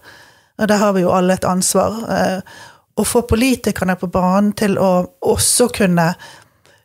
Og 0.63 0.69
der 0.71 0.79
har 0.79 0.93
vi 0.95 1.03
jo 1.03 1.11
alle 1.11 1.35
et 1.35 1.47
ansvar. 1.47 1.99
Eh, 2.07 2.39
Å 2.93 3.03
få 3.09 3.23
politikerne 3.25 3.95
på 3.97 4.05
banen 4.13 4.51
til 4.53 4.75
å 4.77 5.07
også 5.25 5.65
kunne 5.73 6.11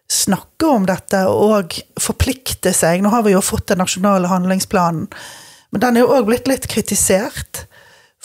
snakke 0.08 0.70
om 0.72 0.86
dette 0.88 1.18
og 1.28 1.74
forplikte 2.00 2.72
seg. 2.72 3.02
Nå 3.04 3.12
har 3.12 3.26
vi 3.26 3.34
jo 3.34 3.42
fått 3.44 3.66
den 3.68 3.82
nasjonale 3.82 4.30
handlingsplanen, 4.30 5.04
men 5.68 5.82
den 5.82 5.98
er 5.98 6.06
jo 6.06 6.14
òg 6.16 6.30
blitt 6.30 6.48
litt 6.48 6.64
kritisert. 6.72 7.66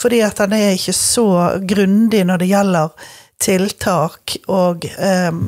Fordi 0.00 0.22
at 0.24 0.40
den 0.40 0.56
er 0.56 0.72
ikke 0.78 0.96
så 0.96 1.26
grundig 1.60 2.24
når 2.24 2.40
det 2.40 2.48
gjelder 2.54 3.10
tiltak 3.44 4.38
og 4.48 4.88
em, 4.96 5.44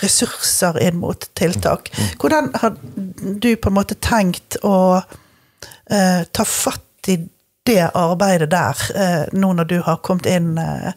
ressurser 0.00 0.78
inn 0.86 1.02
mot 1.02 1.26
tiltak. 1.34 1.90
Hvordan 2.22 2.52
har 2.62 2.78
du 3.42 3.50
på 3.56 3.70
en 3.72 3.76
måte 3.76 3.98
tenkt 3.98 4.60
å 4.62 5.02
eh, 5.90 6.22
ta 6.30 6.46
fatt 6.46 7.10
i 7.10 7.18
det 7.64 7.90
arbeidet 7.96 8.50
der, 8.52 8.80
eh, 8.94 9.22
nå 9.32 9.52
når 9.56 9.68
du 9.68 9.78
har 9.86 10.02
kommet 10.04 10.26
inn 10.28 10.58
eh, 10.60 10.90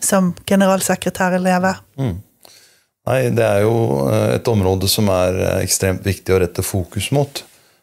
som 0.00 0.32
generalsekretær 0.46 1.34
i 1.38 1.40
Leve? 1.42 1.72
Nei, 3.02 3.18
det 3.34 3.42
er 3.46 3.64
jo 3.64 4.04
eh, 4.06 4.36
et 4.36 4.50
område 4.50 4.90
som 4.90 5.10
er 5.10 5.40
ekstremt 5.58 6.06
viktig 6.06 6.34
å 6.34 6.38
rette 6.44 6.62
fokus 6.62 7.10
mot. 7.14 7.42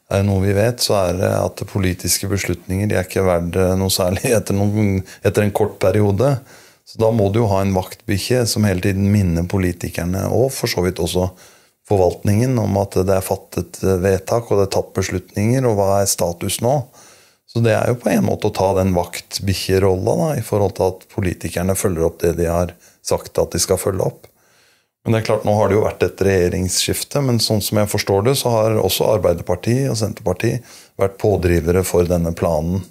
Er 0.10 0.24
noe 0.26 0.42
vi 0.42 0.56
vet, 0.56 0.80
så 0.82 0.96
er 1.02 1.20
det 1.20 1.34
at 1.36 1.66
politiske 1.70 2.30
beslutninger 2.32 2.90
de 2.90 2.98
er 2.98 3.06
ikke 3.06 3.28
verdt 3.28 3.60
noe 3.78 3.92
særlig 3.94 4.32
etter, 4.38 4.56
noen, 4.58 5.04
etter 5.20 5.46
en 5.46 5.54
kort 5.54 5.76
periode. 5.84 6.38
Så 6.88 6.98
da 7.04 7.12
må 7.14 7.28
du 7.30 7.44
jo 7.44 7.52
ha 7.52 7.60
en 7.62 7.76
vaktbikkje 7.76 8.46
som 8.50 8.66
hele 8.66 8.82
tiden 8.82 9.12
minner 9.12 9.46
politikerne, 9.52 10.24
og 10.34 10.48
for 10.56 10.72
så 10.72 10.82
vidt 10.88 11.04
også 11.04 11.28
forvaltningen, 11.90 12.56
om 12.62 12.80
at 12.82 12.96
det 13.04 13.20
er 13.20 13.26
fattet 13.26 13.84
vedtak 13.84 14.48
og 14.48 14.62
det 14.62 14.70
er 14.70 14.74
tatt 14.78 14.90
beslutninger, 14.96 15.68
og 15.68 15.78
hva 15.78 15.92
er 16.00 16.10
status 16.10 16.62
nå? 16.66 16.80
Så 17.50 17.64
det 17.66 17.74
er 17.74 17.90
jo 17.90 17.98
på 17.98 18.12
en 18.12 18.28
måte 18.28 18.50
å 18.50 18.54
ta 18.54 18.72
den 18.78 18.92
vaktbikkjerolla 18.94 20.36
i 20.38 20.44
forhold 20.46 20.76
til 20.78 20.92
at 20.92 21.08
politikerne 21.10 21.74
følger 21.78 22.06
opp 22.06 22.20
det 22.22 22.36
de 22.38 22.46
har 22.50 22.76
sagt 23.06 23.42
at 23.42 23.56
de 23.56 23.62
skal 23.62 23.80
følge 23.82 24.06
opp. 24.06 24.28
Men 25.02 25.16
det 25.16 25.22
er 25.22 25.28
klart, 25.32 25.46
nå 25.48 25.56
har 25.58 25.72
det 25.72 25.78
jo 25.78 25.86
vært 25.86 26.04
et 26.06 26.22
regjeringsskifte, 26.28 27.24
men 27.26 27.40
sånn 27.42 27.64
som 27.66 27.80
jeg 27.82 27.90
forstår 27.90 28.28
det, 28.28 28.36
så 28.38 28.52
har 28.54 28.78
også 28.78 29.08
Arbeiderpartiet 29.16 29.88
og 29.90 29.98
Senterpartiet 29.98 30.66
vært 31.00 31.18
pådrivere 31.22 31.82
for 31.88 32.06
denne 32.06 32.36
planen, 32.38 32.84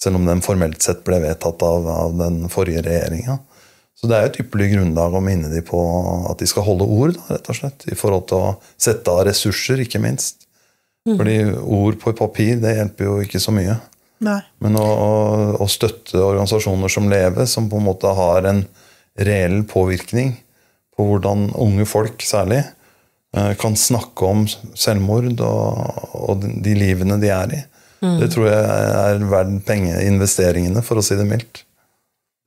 selv 0.00 0.16
om 0.16 0.28
den 0.30 0.40
formelt 0.46 0.80
sett 0.80 1.02
ble 1.04 1.18
vedtatt 1.20 1.60
av, 1.66 1.88
av 1.90 2.14
den 2.16 2.46
forrige 2.52 2.86
regjeringa. 2.86 3.36
Så 3.98 4.08
det 4.08 4.16
er 4.16 4.24
jo 4.24 4.30
et 4.30 4.38
ypperlig 4.46 4.70
grunnlag 4.72 5.12
å 5.12 5.20
minne 5.20 5.50
dem 5.52 5.66
på 5.66 5.80
at 6.30 6.40
de 6.40 6.48
skal 6.48 6.64
holde 6.64 6.86
ord, 6.88 7.18
da, 7.18 7.34
rett 7.34 7.50
og 7.52 7.58
slett. 7.58 7.84
I 7.92 7.98
forhold 7.98 8.30
til 8.30 8.40
å 8.46 8.54
sette 8.80 9.12
av 9.12 9.26
ressurser, 9.28 9.82
ikke 9.84 10.00
minst. 10.00 10.46
Fordi 11.04 11.36
ord 11.60 11.98
på 12.00 12.14
papir, 12.16 12.56
det 12.62 12.78
hjelper 12.78 13.10
jo 13.10 13.18
ikke 13.26 13.40
så 13.42 13.52
mye. 13.52 13.76
Nei. 14.20 14.40
Men 14.60 14.76
å, 14.76 14.84
å- 14.84 15.54
å 15.64 15.66
støtte 15.70 16.20
organisasjoner 16.20 16.92
som 16.92 17.08
Leve, 17.08 17.46
som 17.48 17.70
på 17.70 17.78
en 17.80 17.86
måte 17.88 18.10
har 18.16 18.44
en 18.50 18.64
reell 19.20 19.62
påvirkning 19.68 20.34
på 20.96 21.06
hvordan 21.08 21.48
unge 21.60 21.86
folk 21.88 22.20
særlig 22.24 22.60
eh, 23.36 23.54
kan 23.60 23.76
snakke 23.80 24.28
om 24.28 24.44
selvmord 24.76 25.40
og, 25.40 26.04
og 26.14 26.44
de 26.64 26.74
livene 26.76 27.16
de 27.22 27.32
er 27.32 27.56
i. 27.56 27.62
Det 28.00 28.30
tror 28.32 28.46
jeg 28.48 28.60
er 28.64 29.18
verdt 29.28 29.58
pengeinvesteringene, 29.68 30.80
for 30.84 30.96
å 31.00 31.02
si 31.04 31.16
det 31.18 31.26
mildt. 31.28 31.64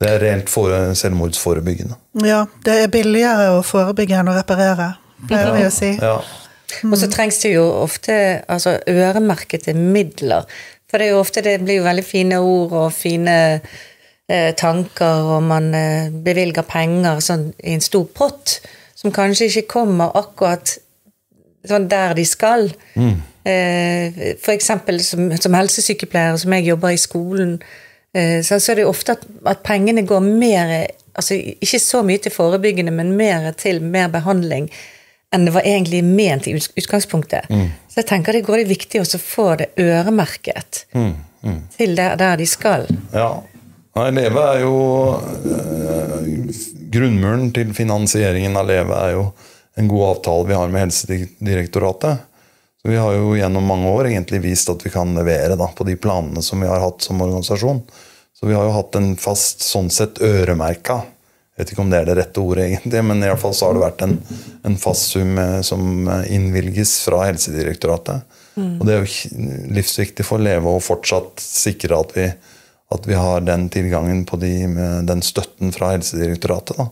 Det 0.02 0.08
er 0.10 0.18
reelt 0.18 0.48
fore- 0.50 0.94
selvmordsforebyggende. 0.98 1.94
Ja, 2.26 2.40
det 2.66 2.74
er 2.84 2.90
billigere 2.90 3.52
å 3.54 3.60
forebygge 3.66 4.18
enn 4.18 4.32
å 4.32 4.34
reparere, 4.34 4.88
pleier 5.28 5.52
vi 5.54 5.62
å 5.68 5.70
si. 5.74 5.92
Ja. 6.02 6.16
Og 6.88 6.96
så 6.98 7.06
trengs 7.12 7.38
det 7.44 7.52
jo 7.54 7.68
ofte 7.84 8.16
altså, 8.50 8.74
øremerkede 8.90 9.76
midler. 9.78 10.48
For 10.94 11.02
det 11.02 11.08
er 11.08 11.16
jo 11.16 11.22
ofte 11.24 11.42
det 11.42 11.56
blir 11.64 11.80
jo 11.80 11.88
veldig 11.88 12.02
fine 12.06 12.36
ord 12.38 12.72
og 12.78 12.92
fine 12.94 13.32
eh, 14.30 14.52
tanker, 14.54 15.24
og 15.34 15.40
man 15.42 15.72
eh, 15.74 16.12
bevilger 16.22 16.62
penger 16.70 17.18
sånn, 17.18 17.48
i 17.66 17.74
en 17.74 17.82
stor 17.82 18.04
pott, 18.14 18.60
som 18.94 19.10
kanskje 19.10 19.48
ikke 19.48 19.72
kommer 19.72 20.14
akkurat 20.14 20.76
sånn 21.66 21.88
der 21.90 22.14
de 22.14 22.22
skal. 22.30 22.70
Eh, 22.94 24.20
for 24.38 24.54
eksempel 24.54 25.02
som, 25.02 25.32
som 25.34 25.58
helsesykepleier, 25.58 26.38
som 26.38 26.54
jeg 26.54 26.68
jobber 26.70 26.94
i 26.94 27.02
skolen, 27.02 27.56
eh, 28.14 28.38
så, 28.46 28.60
så 28.62 28.70
er 28.70 28.78
det 28.78 28.86
jo 28.86 28.94
ofte 28.94 29.18
at, 29.18 29.26
at 29.50 29.66
pengene 29.66 30.06
går 30.06 30.22
mer 30.22 30.76
altså 31.14 31.34
Ikke 31.62 31.78
så 31.78 32.00
mye 32.06 32.22
til 32.22 32.32
forebyggende, 32.34 32.94
men 32.94 33.12
mer 33.18 33.50
til 33.58 33.82
mer 33.82 34.08
behandling 34.14 34.70
enn 35.34 35.48
det 35.48 35.54
var 35.54 35.66
egentlig 35.66 36.02
ment 36.06 36.46
i 36.46 36.54
utgangspunktet. 36.54 37.50
utgangspunktet. 37.50 37.72
Så 37.90 38.00
jeg 38.02 38.08
tenker 38.10 38.36
det 38.36 38.44
går 38.46 38.62
det 38.62 38.68
viktig 38.70 39.02
å 39.02 39.18
få 39.20 39.48
det 39.60 39.72
øremerket 39.80 40.84
til 41.76 41.96
der, 41.98 42.16
der 42.20 42.38
de 42.40 42.46
skal. 42.48 42.86
Ja. 43.12 43.42
Nei, 43.94 44.08
Leve 44.10 44.42
er 44.50 44.62
jo 44.64 44.76
eh, 45.46 46.14
Grunnmuren 46.94 47.52
til 47.54 47.70
finansieringen 47.76 48.56
av 48.58 48.66
Leve 48.66 48.96
er 48.98 49.12
jo 49.14 49.28
en 49.78 49.90
god 49.90 50.08
avtale 50.08 50.48
vi 50.48 50.56
har 50.58 50.72
med 50.72 50.86
Helsedirektoratet. 50.86 52.24
Så 52.82 52.90
Vi 52.90 52.98
har 52.98 53.14
jo 53.14 53.36
gjennom 53.38 53.64
mange 53.66 53.90
år 53.90 54.10
egentlig 54.10 54.42
vist 54.44 54.68
at 54.70 54.82
vi 54.84 54.90
kan 54.92 55.14
levere 55.16 55.56
da, 55.58 55.70
på 55.70 55.86
de 55.86 55.94
planene 55.96 56.42
som 56.42 56.60
vi 56.60 56.68
har 56.68 56.82
hatt 56.82 57.06
som 57.06 57.22
organisasjon. 57.22 57.80
Så 58.34 58.50
vi 58.50 58.54
har 58.54 58.66
jo 58.66 58.74
hatt 58.74 58.98
en 58.98 59.14
fast, 59.16 59.62
sånn 59.64 59.90
sett 59.94 60.20
øremerka 60.22 61.00
Jeg 61.54 61.62
vet 61.62 61.72
ikke 61.72 61.84
om 61.84 61.90
det 61.92 62.00
er 62.00 62.08
det 62.08 62.16
rette 62.18 62.42
ordet, 62.42 62.64
egentlig, 62.66 63.02
men 63.06 63.22
i 63.22 63.28
alle 63.30 63.38
fall 63.38 63.54
så 63.54 63.68
har 63.68 63.76
det 63.76 63.84
vært 63.84 64.00
en, 64.02 64.16
en 64.66 64.78
fast 64.80 65.12
sum 65.14 65.38
eh, 65.38 65.60
som 65.62 66.08
eh, 66.10 66.32
innvilges 66.34 66.96
fra 67.06 67.20
Helsedirektoratet. 67.28 68.40
Og 68.58 68.84
det 68.86 68.94
er 68.94 69.02
jo 69.02 69.44
livsviktig 69.74 70.26
for 70.26 70.42
Leve 70.42 70.70
å 70.70 70.82
fortsatt 70.82 71.42
sikre 71.42 71.98
at 71.98 72.12
vi, 72.14 72.28
at 72.94 73.06
vi 73.06 73.16
har 73.18 73.42
den 73.42 73.66
tilgangen 73.72 74.22
på 74.26 74.38
de, 74.38 74.52
med 74.70 75.08
den 75.10 75.22
støtten 75.26 75.74
fra 75.74 75.90
Helsedirektoratet. 75.94 76.78
Da. 76.78 76.88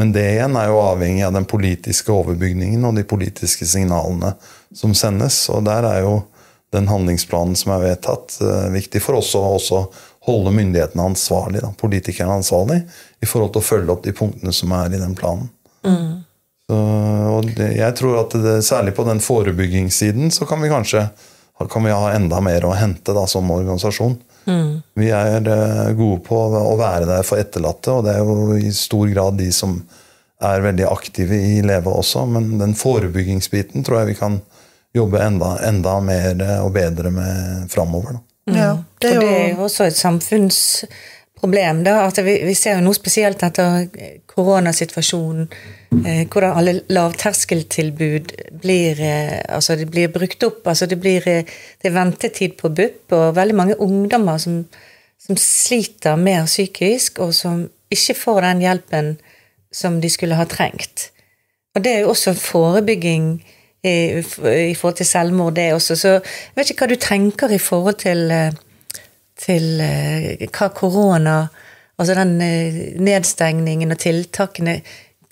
Men 0.00 0.12
det 0.14 0.24
igjen 0.30 0.56
er 0.56 0.70
jo 0.70 0.80
avhengig 0.80 1.24
av 1.26 1.34
den 1.36 1.48
politiske 1.48 2.12
overbygningen 2.14 2.84
og 2.88 2.96
de 2.96 3.04
politiske 3.08 3.68
signalene 3.68 4.32
som 4.76 4.94
sendes. 4.96 5.44
Og 5.52 5.66
der 5.68 5.84
er 5.88 6.00
jo 6.06 6.14
den 6.72 6.88
handlingsplanen 6.88 7.56
som 7.60 7.74
er 7.74 7.84
vedtatt, 7.90 8.38
eh, 8.40 8.70
viktig 8.72 9.02
for 9.04 9.20
oss 9.20 9.34
å 9.36 9.44
også 9.58 9.84
holde 10.26 10.52
myndighetene 10.54 11.08
ansvarlig, 11.12 11.62
da, 11.64 11.72
politikerne 11.78 12.38
ansvarlig, 12.38 12.82
i 13.22 13.28
forhold 13.28 13.54
til 13.54 13.62
å 13.62 13.66
følge 13.66 13.94
opp 13.94 14.04
de 14.04 14.14
punktene 14.16 14.54
som 14.54 14.74
er 14.76 14.94
i 14.94 15.00
den 15.00 15.16
planen. 15.18 15.50
Så, 16.70 16.78
og 17.32 17.48
det, 17.58 17.72
jeg 17.76 17.98
tror 17.98 18.20
at 18.22 18.36
det, 18.38 18.60
særlig 18.66 18.94
på 18.94 19.06
den 19.08 19.22
forebyggingssiden 19.22 20.30
så 20.34 20.46
kan 20.48 20.62
vi 20.62 20.70
kanskje 20.72 21.08
kan 21.70 21.84
vi 21.84 21.92
ha 21.94 22.12
enda 22.16 22.40
mer 22.42 22.64
å 22.66 22.72
hente 22.74 23.14
da, 23.14 23.22
som 23.30 23.50
organisasjon. 23.54 24.16
Vi 24.98 25.10
er 25.14 25.46
eh, 25.46 25.90
gode 25.94 26.18
på 26.26 26.38
å 26.58 26.76
være 26.78 27.06
der 27.06 27.26
for 27.26 27.38
etterlatte, 27.38 27.92
og 27.94 28.06
det 28.06 28.16
er 28.16 28.24
jo 28.26 28.56
i 28.58 28.72
stor 28.74 29.06
grad 29.12 29.38
de 29.38 29.50
som 29.54 29.76
er 30.42 30.64
veldig 30.64 30.88
aktive 30.90 31.38
i 31.38 31.60
Leve 31.62 31.92
også, 31.92 32.24
men 32.26 32.56
den 32.58 32.74
forebyggingsbiten 32.78 33.86
tror 33.86 34.00
jeg 34.00 34.12
vi 34.12 34.18
kan 34.18 34.40
jobbe 34.92 35.22
enda, 35.22 35.54
enda 35.68 35.98
mer 36.04 36.34
eh, 36.42 36.58
og 36.64 36.72
bedre 36.74 37.12
med 37.14 37.70
framover. 37.72 38.18
Da. 38.18 38.56
Ja, 38.58 38.72
det 39.02 39.10
er 39.10 39.16
Og 39.16 39.22
det 39.22 39.32
er 39.32 39.48
jo 39.48 39.56
jo 39.56 39.66
også 39.66 39.84
et 39.88 39.96
samfunnsproblem. 39.98 41.82
Da, 41.86 41.98
at 42.06 42.20
vi, 42.24 42.38
vi 42.46 42.54
ser 42.58 42.78
jo 42.78 42.86
noe 42.86 42.96
spesielt 42.96 43.42
etter 43.42 43.88
koronasituasjonen 44.30 45.48
eh, 46.06 46.22
hvordan 46.26 46.56
alle 46.58 46.74
lavterskeltilbud 46.92 48.32
blir, 48.62 49.02
eh, 49.02 49.38
altså 49.48 49.76
de 49.76 49.86
blir 49.86 50.12
brukt 50.14 50.42
opp. 50.48 50.66
altså 50.66 50.86
Det 50.86 51.00
blir 51.00 51.28
eh, 51.28 51.44
det 51.82 51.90
er 51.90 51.98
ventetid 51.98 52.56
på 52.60 52.72
BUP, 52.72 53.12
og 53.12 53.36
veldig 53.36 53.58
mange 53.58 53.80
ungdommer 53.80 54.38
som, 54.38 54.62
som 55.18 55.36
sliter 55.36 56.16
mer 56.16 56.46
psykisk, 56.46 57.18
og 57.18 57.34
som 57.34 57.68
ikke 57.92 58.16
får 58.16 58.40
den 58.40 58.64
hjelpen 58.64 59.16
som 59.72 60.00
de 60.00 60.10
skulle 60.10 60.36
ha 60.36 60.44
trengt. 60.44 61.10
Og 61.74 61.84
det 61.84 61.92
er 61.92 62.00
jo 62.04 62.12
også 62.12 62.34
forebygging 62.36 63.40
i, 63.82 63.94
i 64.70 64.74
forhold 64.74 64.96
til 64.96 65.06
selvmord, 65.06 65.54
det 65.54 65.72
også. 65.72 65.96
Så 65.96 66.08
jeg 66.08 66.56
vet 66.56 66.70
ikke 66.70 66.86
hva 66.86 66.92
du 66.92 67.00
tenker 67.00 67.54
i 67.54 67.58
forhold 67.58 67.98
til, 68.04 68.30
eh, 68.30 68.52
til 69.42 69.80
eh, 69.82 70.48
hva 70.48 70.72
korona 70.74 71.36
Altså 72.00 72.14
den 72.16 72.38
eh, 72.40 72.76
nedstengningen 72.98 73.94
og 73.94 74.00
tiltakene 74.00 74.78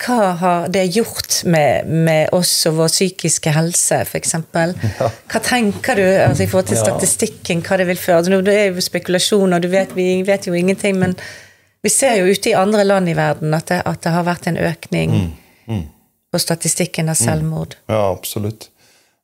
Hva 0.01 0.31
har 0.39 0.67
det 0.73 0.85
gjort 0.95 1.41
med, 1.49 1.89
med 1.89 2.33
oss 2.37 2.53
og 2.69 2.77
vår 2.79 2.91
psykiske 2.93 3.53
helse, 3.53 4.01
f.eks.? 4.05 4.35
Hva 4.53 5.41
tenker 5.45 5.99
du 5.99 6.05
altså, 6.05 6.45
i 6.45 6.49
forhold 6.49 6.71
til 6.71 6.79
statistikken, 6.81 7.61
hva 7.65 7.77
det 7.81 7.89
vil 7.89 7.99
føre 8.01 8.21
altså, 8.21 8.41
Det 8.45 8.57
er 8.57 8.69
jo 8.71 8.85
spekulasjoner, 8.85 9.61
du 9.61 9.69
vet, 9.73 9.93
vi 9.97 10.21
vet 10.25 10.47
jo 10.47 10.57
ingenting, 10.57 10.97
men 11.01 11.17
Vi 11.81 11.89
ser 11.89 12.19
jo 12.19 12.29
ute 12.29 12.51
i 12.51 12.57
andre 12.57 12.83
land 12.85 13.09
i 13.09 13.17
verden 13.17 13.53
at 13.57 13.71
det, 13.71 13.81
at 13.89 14.03
det 14.03 14.11
har 14.13 14.25
vært 14.27 14.47
en 14.51 14.57
økning 14.61 15.15
på 16.31 16.39
statistikken 16.39 17.09
av 17.09 17.17
selvmord. 17.17 17.73
Ja, 17.89 18.03
absolutt. 18.11 18.69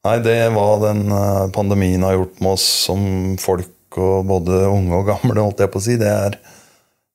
Nei, 0.08 0.18
det 0.24 0.34
er 0.42 0.54
hva 0.56 0.78
den 0.82 1.06
eh, 1.12 1.44
pandemien 1.56 2.04
har 2.06 2.16
gjort 2.18 2.42
med 2.44 2.56
oss 2.58 2.66
som 2.88 3.02
folk, 3.42 3.70
og 3.96 4.28
både 4.28 4.66
unge 4.68 5.00
og 5.00 5.08
gamle, 5.08 5.40
holdt 5.40 5.64
jeg 5.64 5.72
på 5.72 5.80
å 5.80 5.86
si, 5.86 5.96
det 6.02 6.12
er, 6.12 6.40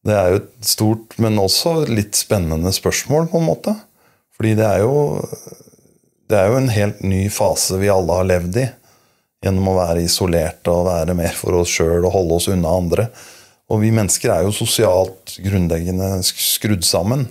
det 0.06 0.14
er 0.16 0.32
jo 0.32 0.40
et 0.40 0.52
stort, 0.66 1.18
men 1.22 1.40
også 1.42 1.82
litt 1.90 2.16
spennende 2.18 2.72
spørsmål, 2.74 3.28
på 3.28 3.42
en 3.42 3.50
måte. 3.50 3.76
Fordi 4.32 4.54
det 4.58 4.66
er 4.66 4.86
jo 4.86 4.94
det 6.32 6.38
er 6.40 6.48
jo 6.48 6.62
en 6.62 6.72
helt 6.72 7.02
ny 7.04 7.26
fase 7.28 7.76
vi 7.76 7.90
alle 7.92 8.16
har 8.16 8.24
levd 8.24 8.56
i. 8.62 8.64
Gjennom 9.44 9.68
å 9.68 9.76
være 9.76 10.04
isolerte 10.06 10.72
og 10.72 10.86
være 10.86 11.16
mer 11.18 11.34
for 11.36 11.58
oss 11.58 11.74
sjøl 11.74 12.06
og 12.06 12.14
holde 12.14 12.38
oss 12.38 12.48
unna 12.48 12.72
andre. 12.72 13.08
Og 13.68 13.82
vi 13.82 13.90
mennesker 13.92 14.32
er 14.32 14.46
jo 14.46 14.54
sosialt 14.54 15.34
grunnleggende 15.44 16.08
skrudd 16.24 16.86
sammen. 16.88 17.26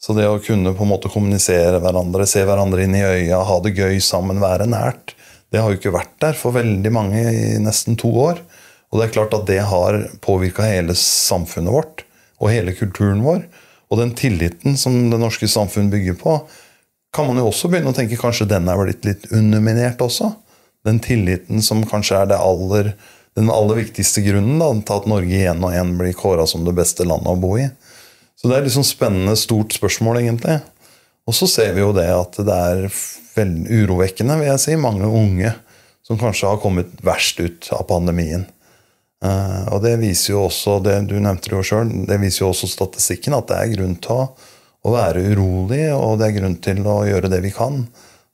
Så 0.00 0.14
det 0.16 0.24
å 0.30 0.38
kunne 0.40 0.72
på 0.78 0.86
en 0.86 0.92
måte 0.94 1.10
kommunisere 1.12 1.80
hverandre, 1.82 2.24
se 2.30 2.44
hverandre 2.46 2.86
inn 2.86 2.96
i 2.96 3.04
øya, 3.04 3.42
ha 3.44 3.58
det 3.64 3.74
gøy 3.76 3.98
sammen, 4.04 4.40
være 4.40 4.68
nært, 4.70 5.12
det 5.52 5.60
har 5.60 5.72
jo 5.72 5.78
ikke 5.78 5.94
vært 5.96 6.14
der 6.22 6.36
for 6.38 6.56
veldig 6.56 6.92
mange 6.92 7.20
i 7.24 7.56
nesten 7.60 7.98
to 8.00 8.10
år. 8.20 8.40
Og 8.88 8.98
det 9.00 9.08
er 9.08 9.14
klart 9.18 9.34
at 9.36 9.46
det 9.48 9.60
har 9.68 9.98
påvirka 10.24 10.64
hele 10.64 10.96
samfunnet 10.96 11.74
vårt 11.74 12.04
og 12.38 12.52
hele 12.52 12.72
kulturen 12.76 13.20
vår. 13.24 13.42
Og 13.88 14.00
den 14.00 14.14
tilliten 14.16 14.76
som 14.80 14.96
det 15.12 15.20
norske 15.20 15.48
samfunn 15.48 15.90
bygger 15.92 16.16
på, 16.20 16.38
kan 17.14 17.28
man 17.28 17.40
jo 17.40 17.48
også 17.48 17.70
begynne 17.72 17.92
å 17.92 17.96
tenke 17.96 18.18
kanskje 18.20 18.48
den 18.48 18.68
er 18.68 18.80
blitt 18.80 19.06
litt 19.08 19.28
underminert 19.32 20.00
også. 20.04 20.32
Den 20.86 21.00
tilliten 21.04 21.62
som 21.64 21.82
kanskje 21.88 22.20
er 22.22 22.34
aller, 22.36 22.92
den 23.36 23.52
aller 23.52 23.80
viktigste 23.80 24.22
grunnen 24.26 24.60
da, 24.60 24.70
til 24.76 25.00
at 25.00 25.08
Norge 25.10 25.36
igjen 25.40 25.64
og 25.64 25.72
igjen 25.74 25.94
blir 26.00 26.16
kåra 26.16 26.46
som 26.48 26.66
det 26.68 26.76
beste 26.76 27.06
landet 27.08 27.32
å 27.32 27.40
bo 27.40 27.56
i. 27.60 27.68
Så 28.38 28.50
det 28.50 28.58
er 28.58 28.68
liksom 28.68 28.86
spennende, 28.86 29.34
stort 29.40 29.74
spørsmål, 29.74 30.20
egentlig. 30.20 30.60
Og 31.28 31.34
så 31.36 31.48
ser 31.50 31.72
vi 31.76 31.82
jo 31.82 31.94
det 31.96 32.06
at 32.12 32.38
det 32.38 32.54
er 32.54 32.84
veldig 33.34 33.80
urovekkende, 33.82 34.38
vil 34.40 34.52
jeg 34.52 34.62
si, 34.62 34.76
mange 34.80 35.08
unge 35.08 35.50
som 36.06 36.20
kanskje 36.20 36.52
har 36.52 36.60
kommet 36.62 36.92
verst 37.04 37.40
ut 37.42 37.68
av 37.74 37.82
pandemien. 37.90 38.46
Uh, 39.18 39.66
og 39.74 39.80
det 39.82 39.96
viser 39.98 40.36
jo 40.36 40.44
også, 40.46 40.76
det 40.84 40.94
du 41.10 41.16
nevnte 41.18 41.50
jo 41.50 41.62
selv, 41.66 41.90
det 42.06 42.20
viser 42.22 42.44
jo 42.44 42.52
også 42.52 42.68
statistikken 42.70 43.34
at 43.34 43.48
det 43.50 43.56
er 43.58 43.72
grunn 43.72 43.96
til 43.98 44.20
å, 44.22 44.28
være 44.88 45.24
urolig, 45.34 45.88
og 45.92 46.20
det 46.20 46.28
er 46.28 46.36
grunn 46.38 46.54
til 46.64 46.78
å 46.86 47.00
gjøre 47.04 47.28
det 47.28 47.42
vi 47.44 47.50
kan 47.52 47.82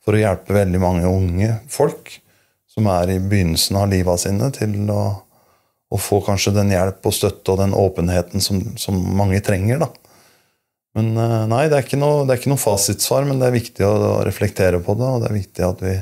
for 0.05 0.15
å 0.15 0.21
hjelpe 0.21 0.55
veldig 0.55 0.79
mange 0.79 1.09
unge 1.09 1.49
folk 1.73 2.13
som 2.71 2.87
er 2.93 3.15
i 3.15 3.17
begynnelsen 3.19 3.79
av 3.81 3.89
livet 3.91 4.23
sine, 4.23 4.51
til 4.55 4.77
å, 4.93 5.01
å 5.91 5.99
få 5.99 6.21
kanskje 6.27 6.53
den 6.55 6.71
hjelp 6.75 7.09
og 7.09 7.17
støtte 7.17 7.55
og 7.55 7.63
den 7.63 7.75
åpenheten 7.75 8.45
som, 8.45 8.61
som 8.79 9.01
mange 9.17 9.41
trenger. 9.43 9.83
da. 9.83 9.89
Men 10.95 11.11
uh, 11.17 11.43
nei, 11.51 11.65
det 11.73 11.81
er, 11.81 11.89
ikke 11.89 11.99
noe, 11.99 12.23
det 12.23 12.37
er 12.37 12.43
ikke 12.43 12.53
noe 12.53 12.61
fasitsvar, 12.61 13.25
men 13.27 13.41
det 13.41 13.49
er 13.49 13.57
viktig 13.57 13.89
å 13.89 14.21
reflektere 14.29 14.85
på 14.85 15.01
det, 15.01 15.09
og 15.09 15.25
det 15.25 15.33
er 15.33 15.41
viktig 15.41 15.67
at 15.67 15.83
vi 15.83 15.97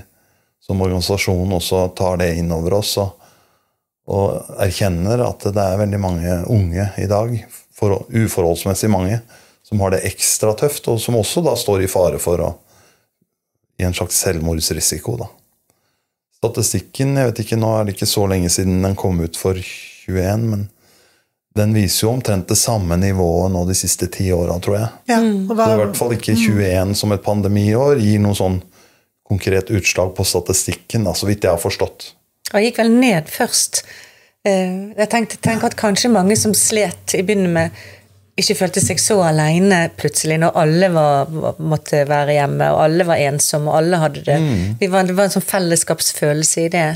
som 0.62 0.82
organisasjon 0.82 1.54
også 1.56 1.86
tar 1.98 2.18
det 2.20 2.34
inn 2.42 2.52
over 2.54 2.82
oss. 2.82 2.96
og 3.00 3.21
og 4.12 4.56
erkjenner 4.60 5.22
at 5.24 5.46
det 5.48 5.62
er 5.62 5.78
veldig 5.80 6.00
mange 6.02 6.34
unge 6.52 6.88
i 7.00 7.06
dag, 7.10 7.32
for, 7.72 8.02
uforholdsmessig 8.12 8.90
mange, 8.92 9.20
som 9.66 9.80
har 9.82 9.94
det 9.94 10.02
ekstra 10.06 10.52
tøft, 10.58 10.86
og 10.92 11.00
som 11.00 11.16
også 11.18 11.42
da 11.46 11.54
står 11.58 11.86
i 11.86 11.90
fare 11.90 12.20
for 12.22 12.42
å 12.44 12.50
i 13.80 13.86
en 13.88 13.94
slags 13.96 14.18
selvmordsrisiko. 14.22 15.16
da. 15.18 15.30
Statistikken 16.42 17.16
jeg 17.16 17.30
vet 17.30 17.40
ikke, 17.44 17.58
Nå 17.58 17.70
er 17.78 17.86
det 17.88 17.96
ikke 17.96 18.10
så 18.10 18.26
lenge 18.30 18.50
siden 18.52 18.82
den 18.84 18.96
kom 18.98 19.20
ut 19.22 19.38
for 19.38 19.58
21, 19.58 20.44
men 20.50 20.68
den 21.56 21.74
viser 21.76 22.06
jo 22.06 22.12
omtrent 22.14 22.48
det 22.48 22.56
samme 22.56 22.96
nivået 23.00 23.52
nå 23.52 23.64
de 23.68 23.74
siste 23.76 24.08
ti 24.12 24.30
åra, 24.32 24.58
tror 24.62 24.78
jeg. 24.78 24.88
Ja, 25.12 25.18
Mm. 25.20 25.50
og 25.50 25.56
Så 25.56 25.72
i 25.72 25.80
hvert 25.82 25.96
fall 25.96 26.14
ikke 26.16 26.36
21 26.36 26.94
som 26.96 27.12
et 27.12 27.22
pandemiår 27.24 28.00
gir 28.00 28.20
noe 28.20 28.34
sånn 28.34 28.62
konkret 29.28 29.70
utslag 29.70 30.14
på 30.16 30.24
statistikken, 30.24 31.04
da, 31.04 31.12
så 31.12 31.26
vidt 31.26 31.42
jeg 31.44 31.50
har 31.52 31.60
forstått. 31.60 32.12
Han 32.52 32.64
gikk 32.66 32.78
vel 32.82 32.92
ned 32.94 33.28
først. 33.32 33.82
Eh, 34.44 34.92
Jeg 34.98 35.08
tenkte, 35.12 35.40
tenker 35.42 35.70
at 35.70 35.76
kanskje 35.78 36.10
mange 36.12 36.36
som 36.36 36.54
slet 36.54 37.14
i 37.18 37.22
begynnelsen 37.22 37.52
med 37.58 37.82
ikke 38.40 38.56
følte 38.56 38.80
seg 38.80 38.96
så 39.00 39.18
alene 39.26 39.90
plutselig, 40.00 40.38
når 40.40 40.54
alle 40.56 40.88
var, 40.94 41.28
måtte 41.60 41.98
være 42.08 42.32
hjemme, 42.38 42.70
og 42.72 42.80
alle 42.86 43.04
var 43.04 43.20
ensomme, 43.20 43.68
og 43.68 43.76
alle 43.82 43.98
hadde 44.00 44.22
det. 44.24 44.38
Vi 44.80 44.88
var, 44.88 45.04
det 45.04 45.16
var 45.18 45.28
en 45.28 45.34
sånn 45.34 45.44
fellesskapsfølelse 45.44 46.64
i 46.64 46.70
det. 46.72 46.86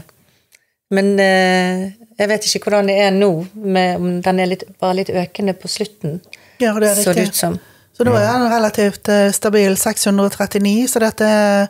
Men 0.97 1.13
eh, 1.21 1.83
jeg 2.17 2.31
vet 2.31 2.49
ikke 2.49 2.71
hvordan 2.71 2.89
det 2.89 2.97
er 3.05 3.13
nå, 3.13 3.31
med, 3.53 4.01
om 4.01 4.17
den 4.25 4.41
er 4.41 4.49
litt, 4.49 4.65
bare 4.81 4.97
litt 5.03 5.13
økende 5.13 5.53
på 5.61 5.69
slutten, 5.69 6.21
ja, 6.63 6.73
det 6.81 6.89
er 6.95 7.03
så 7.05 7.13
det 7.13 7.27
ut 7.29 7.37
som. 7.37 7.59
Så 7.97 8.05
nå 8.09 8.15
er 8.17 8.27
den 8.29 8.49
relativt 8.53 9.09
eh, 9.13 9.29
stabil 9.37 9.77
639, 9.77 10.89
så 10.89 11.05
dette 11.05 11.29
er 11.29 11.69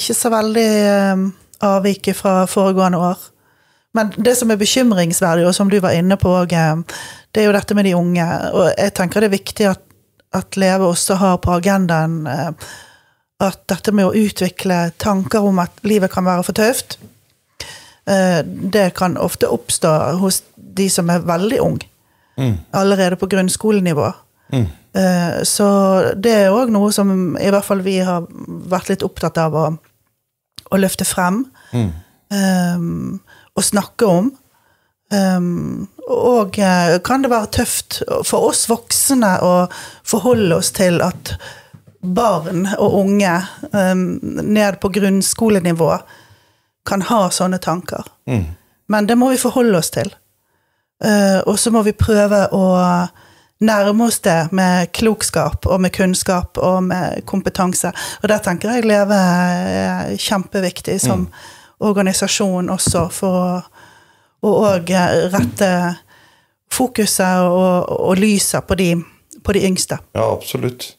ikke 0.00 0.16
så 0.16 0.32
veldig 0.32 0.68
eh, 1.60 1.68
avvik 1.68 2.10
fra 2.16 2.46
foregående 2.46 2.98
år. 2.98 3.18
Men 3.92 4.12
det 4.16 4.36
som 4.38 4.50
er 4.50 4.60
bekymringsverdig, 4.60 5.46
og 5.46 5.54
som 5.54 5.70
du 5.70 5.80
var 5.82 5.96
inne 5.98 6.16
på 6.20 6.30
det 6.46 7.42
er 7.42 7.48
jo 7.48 7.54
dette 7.54 7.74
med 7.74 7.88
de 7.88 7.96
unge. 7.98 8.26
Og 8.54 8.70
jeg 8.70 8.94
tenker 8.94 9.20
det 9.20 9.30
er 9.30 9.38
viktig 9.38 9.66
at, 9.72 9.82
at 10.34 10.56
Leve 10.56 10.86
også 10.86 11.18
har 11.18 11.40
på 11.42 11.56
agendaen 11.58 12.26
eh, 12.30 12.50
at 13.40 13.62
dette 13.72 13.92
med 13.96 14.06
å 14.10 14.14
utvikle 14.14 14.90
tanker 15.00 15.46
om 15.46 15.58
at 15.62 15.72
livet 15.82 16.12
kan 16.12 16.26
være 16.28 16.44
for 16.46 16.56
tøft, 16.56 16.98
eh, 18.06 18.42
det 18.44 18.92
kan 18.94 19.18
ofte 19.18 19.48
oppstå 19.50 19.94
hos 20.20 20.42
de 20.56 20.90
som 20.92 21.10
er 21.10 21.24
veldig 21.26 21.60
unge. 21.60 21.86
Allerede 22.72 23.18
på 23.20 23.26
grunnskolenivå. 23.28 24.06
Mm. 24.54 24.68
Så 25.44 25.66
det 26.16 26.30
er 26.32 26.54
òg 26.56 26.70
noe 26.72 26.88
som 26.94 27.10
i 27.36 27.50
hvert 27.52 27.66
fall 27.66 27.82
vi 27.84 27.98
har 28.00 28.24
vært 28.70 28.88
litt 28.88 29.04
opptatt 29.04 29.36
av 29.38 29.54
å, 29.54 29.64
å 30.70 30.80
løfte 30.80 31.06
frem. 31.08 31.44
Um, 32.30 33.18
og 33.56 33.66
snakke 33.66 34.06
om. 34.06 34.30
Um, 35.10 35.88
og 36.06 36.58
eh, 36.62 37.00
kan 37.02 37.24
det 37.24 37.32
være 37.32 37.50
tøft 37.50 37.96
for 38.06 38.52
oss 38.52 38.68
voksne 38.70 39.32
å 39.42 39.54
forholde 40.06 40.60
oss 40.60 40.70
til 40.76 41.00
at 41.02 41.32
barn 42.00 42.68
og 42.76 42.94
unge 43.02 43.32
um, 43.74 44.04
ned 44.22 44.78
på 44.80 44.92
grunnskolenivå 44.94 45.90
kan 46.86 47.02
ha 47.10 47.24
sånne 47.34 47.58
tanker. 47.62 48.06
Men 48.90 49.10
det 49.10 49.18
må 49.18 49.32
vi 49.34 49.42
forholde 49.42 49.82
oss 49.82 49.90
til. 49.94 50.14
Uh, 51.02 51.42
og 51.48 51.58
så 51.58 51.72
må 51.74 51.82
vi 51.86 51.96
prøve 51.96 52.46
å 52.54 52.64
nærme 53.60 54.06
oss 54.08 54.20
det 54.24 54.50
med 54.56 54.92
klokskap 54.96 55.66
og 55.68 55.80
med 55.84 55.92
kunnskap 55.92 56.58
og 56.58 56.82
med 56.84 57.24
kompetanse. 57.28 57.92
Og 58.22 58.28
der 58.32 58.40
tenker 58.44 58.76
jeg 58.76 58.88
Leve 58.88 59.16
er 59.16 60.14
kjempeviktig 60.16 61.00
som 61.02 61.28
organisasjon 61.80 62.72
også 62.72 63.08
for 63.12 63.40
å 63.40 63.50
og 64.40 64.88
rette 65.34 65.70
fokuset 66.72 67.44
og, 67.44 67.90
og 67.92 68.16
lyset 68.20 68.64
på 68.64 68.76
de, 68.78 68.94
på 69.44 69.52
de 69.56 69.64
yngste. 69.68 69.98
Ja, 70.16 70.30
absolutt. 70.30 70.94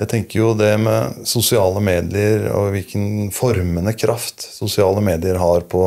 Jeg 0.00 0.08
tenker 0.08 0.40
jo 0.40 0.52
det 0.56 0.72
med 0.80 1.26
sosiale 1.28 1.82
medier 1.84 2.48
og 2.54 2.70
hvilken 2.74 3.28
formende 3.36 3.92
kraft 3.94 4.46
sosiale 4.54 5.02
medier 5.04 5.36
har 5.38 5.66
på 5.68 5.84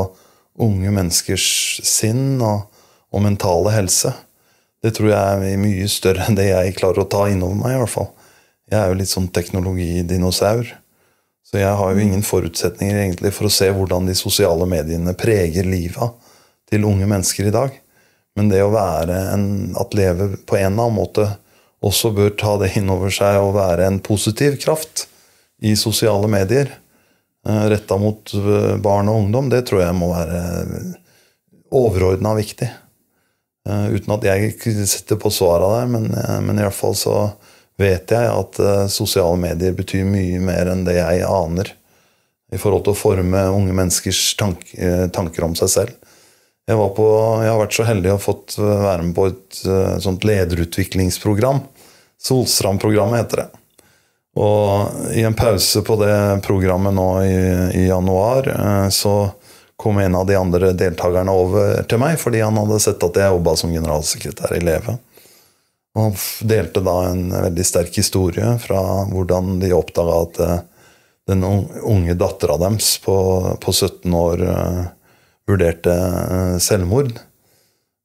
unge 0.62 0.91
menneskers 0.93 1.47
sinn 1.88 2.38
og, 2.45 2.69
og 3.09 3.25
mentale 3.25 3.73
helse. 3.73 4.13
Det 4.84 4.91
tror 4.98 5.13
jeg 5.13 5.54
er 5.54 5.62
mye 5.62 5.89
større 5.91 6.28
enn 6.28 6.38
det 6.38 6.50
jeg 6.50 6.76
klarer 6.78 7.06
å 7.06 7.10
ta 7.10 7.26
innover 7.32 7.56
meg, 7.60 7.76
i 7.76 7.82
hvert 7.82 7.93
fall. 7.93 8.10
Jeg 8.69 8.80
er 8.80 8.91
jo 8.91 8.98
litt 9.00 9.12
sånn 9.12 9.30
teknologidinosaur. 9.32 10.74
Så 11.43 11.62
jeg 11.62 11.78
har 11.80 11.93
jo 11.93 12.04
ingen 12.04 12.24
forutsetninger 12.26 13.00
egentlig 13.00 13.32
for 13.36 13.48
å 13.48 13.54
se 13.54 13.69
hvordan 13.72 14.10
de 14.10 14.15
sosiale 14.17 14.67
mediene 14.67 15.15
preger 15.15 15.67
livet 15.67 16.19
til 16.72 16.88
unge 16.89 17.08
mennesker 17.08 17.48
i 17.48 17.56
dag. 17.56 17.76
Men 18.36 18.50
det 18.50 18.63
å 18.65 18.74
være 18.74 19.17
en 19.36 19.48
At 19.78 19.93
leve 19.93 20.34
på 20.48 20.58
en 20.58 20.74
eller 20.74 20.88
annen 20.88 20.98
måte 20.98 21.28
også 21.84 22.13
bør 22.15 22.32
ta 22.39 22.56
det 22.62 22.72
inn 22.80 22.89
over 22.89 23.12
seg 23.13 23.38
og 23.43 23.58
være 23.58 23.86
en 23.86 24.00
positiv 24.04 24.56
kraft 24.63 25.06
i 25.63 25.76
sosiale 25.80 26.30
medier 26.32 26.72
retta 27.43 27.98
mot 28.00 28.34
eh, 28.34 28.76
barn 28.80 29.10
og 29.12 29.26
ungdom, 29.26 29.50
det 29.52 29.65
tror 29.67 29.84
jeg 29.84 29.96
må 29.98 30.10
være 30.13 30.39
overordna 31.74 32.36
viktig. 32.38 32.69
Eh, 33.69 33.95
Uten 33.95 34.15
at 34.17 34.26
jeg 34.28 34.52
sitter 34.89 35.19
på 35.19 35.32
svarene 35.32 35.71
der, 35.78 35.91
men, 35.91 36.10
eh, 36.12 36.39
men 36.43 36.60
i 36.60 36.65
hvert 36.65 36.76
fall 36.76 36.95
så 36.99 37.15
vet 37.80 38.12
jeg 38.12 38.28
at 38.28 38.60
eh, 38.60 38.86
sosiale 38.91 39.39
medier 39.39 39.76
betyr 39.76 40.04
mye 40.08 40.41
mer 40.43 40.71
enn 40.73 40.84
det 40.88 40.97
jeg 40.99 41.23
aner 41.28 41.71
i 42.54 42.60
forhold 42.60 42.84
til 42.86 42.93
å 42.93 42.99
forme 42.99 43.39
unge 43.49 43.73
menneskers 43.73 44.36
tank, 44.38 44.67
tanker 45.15 45.45
om 45.47 45.56
seg 45.58 45.71
selv. 45.73 46.10
Jeg, 46.69 46.78
på, 46.78 47.06
jeg 47.41 47.49
har 47.49 47.58
vært 47.58 47.73
så 47.73 47.86
heldig 47.88 48.12
å 48.12 48.17
ha 48.19 48.21
fått 48.21 48.54
være 48.60 49.08
med 49.08 49.15
på 49.17 49.26
et 49.32 49.58
sånt 50.06 50.28
lederutviklingsprogram. 50.28 51.63
Solstrand-programmet 52.21 53.23
heter 53.23 53.41
det. 53.41 53.47
Og 54.38 55.17
i 55.17 55.26
en 55.26 55.34
pause 55.34 55.82
på 55.88 55.97
det 56.04 56.13
programmet 56.45 56.93
nå 56.93 57.08
i, 57.26 57.34
i 57.82 57.88
januar, 57.88 58.52
så 58.93 59.15
kom 59.84 60.00
en 60.00 60.15
av 60.15 60.28
de 60.28 60.38
andre 60.39 60.72
deltakerne 60.80 61.34
over 61.36 61.82
til 61.89 62.00
meg 62.02 62.15
fordi 62.22 62.39
han 62.43 62.58
hadde 62.62 62.80
sett 62.82 63.04
at 63.04 63.19
jeg 63.19 63.36
jobba 63.36 63.56
som 63.60 63.74
generalsekretær 63.76 64.56
i 64.56 64.63
Leve. 64.63 64.96
Og 65.93 66.08
han 66.08 66.15
delte 66.50 66.82
da 66.82 66.96
en 67.12 67.28
veldig 67.30 67.65
sterk 67.67 67.98
historie 68.00 68.56
fra 68.63 68.80
hvordan 69.12 69.60
de 69.62 69.74
oppdaga 69.76 70.15
at 70.24 70.39
eh, 70.41 70.56
den 71.30 71.43
unge 71.46 72.15
dattera 72.19 72.58
deres 72.60 72.96
på, 73.04 73.15
på 73.62 73.76
17 73.76 74.17
år 74.17 74.41
eh, 74.48 74.82
vurderte 75.50 75.93
eh, 75.93 76.58
selvmord. 76.63 77.13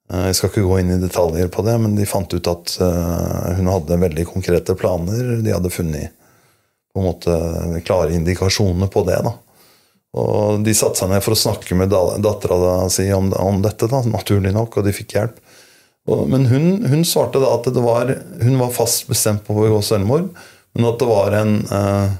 Jeg 0.08 0.36
skal 0.36 0.52
ikke 0.52 0.64
gå 0.64 0.76
inn 0.80 0.92
i 0.94 1.00
detaljer 1.00 1.50
på 1.52 1.64
det, 1.66 1.74
men 1.80 1.96
de 1.96 2.06
fant 2.08 2.32
ut 2.32 2.46
at 2.48 2.70
hun 2.80 3.66
hadde 3.68 3.98
veldig 4.00 4.22
konkrete 4.30 4.72
planer. 4.72 5.34
De 5.44 5.52
hadde 5.52 5.68
funnet 5.68 6.14
på 6.94 7.02
en 7.02 7.08
måte 7.10 7.34
klare 7.84 8.14
indikasjoner 8.16 8.88
på 8.88 9.02
det. 9.04 9.18
da. 9.26 9.34
Og 10.16 10.62
de 10.64 10.72
satte 10.76 11.02
seg 11.02 11.10
ned 11.12 11.20
for 11.24 11.36
å 11.36 11.38
snakke 11.38 11.76
med 11.76 11.90
da- 11.92 12.16
dattera 12.22 12.86
si 12.92 13.10
om, 13.12 13.28
om 13.36 13.60
dette, 13.64 13.90
da, 13.90 14.00
naturlig 14.08 14.54
nok, 14.56 14.78
og 14.80 14.86
de 14.86 14.94
fikk 14.96 15.18
hjelp. 15.18 15.42
Og, 16.08 16.22
men 16.32 16.46
hun, 16.48 16.86
hun 16.88 17.04
svarte 17.04 17.42
da 17.42 17.50
at 17.58 17.68
det 17.68 17.82
var, 17.84 18.14
hun 18.40 18.56
var 18.60 18.72
fast 18.72 19.04
bestemt 19.10 19.44
på 19.44 19.52
å 19.52 19.66
begå 19.66 19.82
selvmord, 19.84 20.30
men 20.76 20.88
at 20.88 20.98
det 21.02 21.10
var 21.10 21.36
en 21.36 21.60
eh, 21.68 22.16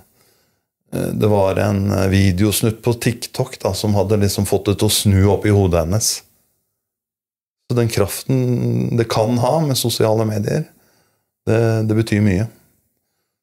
det 0.88 1.28
var 1.28 1.58
en 1.60 1.82
videosnutt 2.08 2.78
på 2.80 2.94
TikTok 2.96 3.58
da, 3.60 3.74
som 3.76 3.92
hadde 3.92 4.16
liksom 4.22 4.46
fått 4.48 4.70
det 4.70 4.78
til 4.80 4.88
å 4.88 4.94
snu 4.96 5.18
opp 5.28 5.44
i 5.44 5.52
hodet 5.52 5.82
hennes. 5.84 6.06
Så 7.68 7.76
den 7.76 7.90
kraften 7.92 8.96
det 8.96 9.04
kan 9.12 9.36
ha 9.38 9.58
med 9.60 9.76
sosiale 9.76 10.24
medier, 10.24 10.64
det, 11.44 11.60
det 11.90 11.98
betyr 11.98 12.24
mye. 12.24 12.46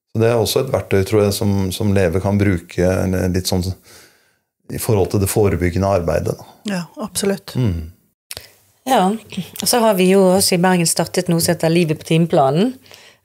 Så 0.10 0.21
Det 0.23 0.31
er 0.31 0.39
også 0.41 0.63
et 0.63 0.73
verktøy 0.73 1.03
tror 1.05 1.25
jeg, 1.27 1.36
som, 1.38 1.53
som 1.75 1.93
Leve 1.93 2.21
kan 2.23 2.39
bruke 2.41 2.89
litt 3.29 3.51
sånn 3.51 3.62
i 4.73 4.80
forhold 4.82 5.12
til 5.12 5.21
det 5.21 5.30
forebyggende 5.30 5.88
arbeidet. 5.88 6.36
Da. 6.38 6.45
Ja, 6.71 6.82
absolutt. 7.04 7.54
Ja, 8.88 9.01
og 9.62 9.67
så 9.67 9.80
har 9.82 9.93
vi 9.97 10.12
jo 10.12 10.21
også 10.36 10.56
i 10.56 10.62
Bergen 10.62 10.86
startet 10.89 11.30
noe 11.30 11.41
som 11.41 11.56
heter 11.56 11.69
Livet 11.73 11.99
på 11.99 12.06
timeplanen. 12.12 12.73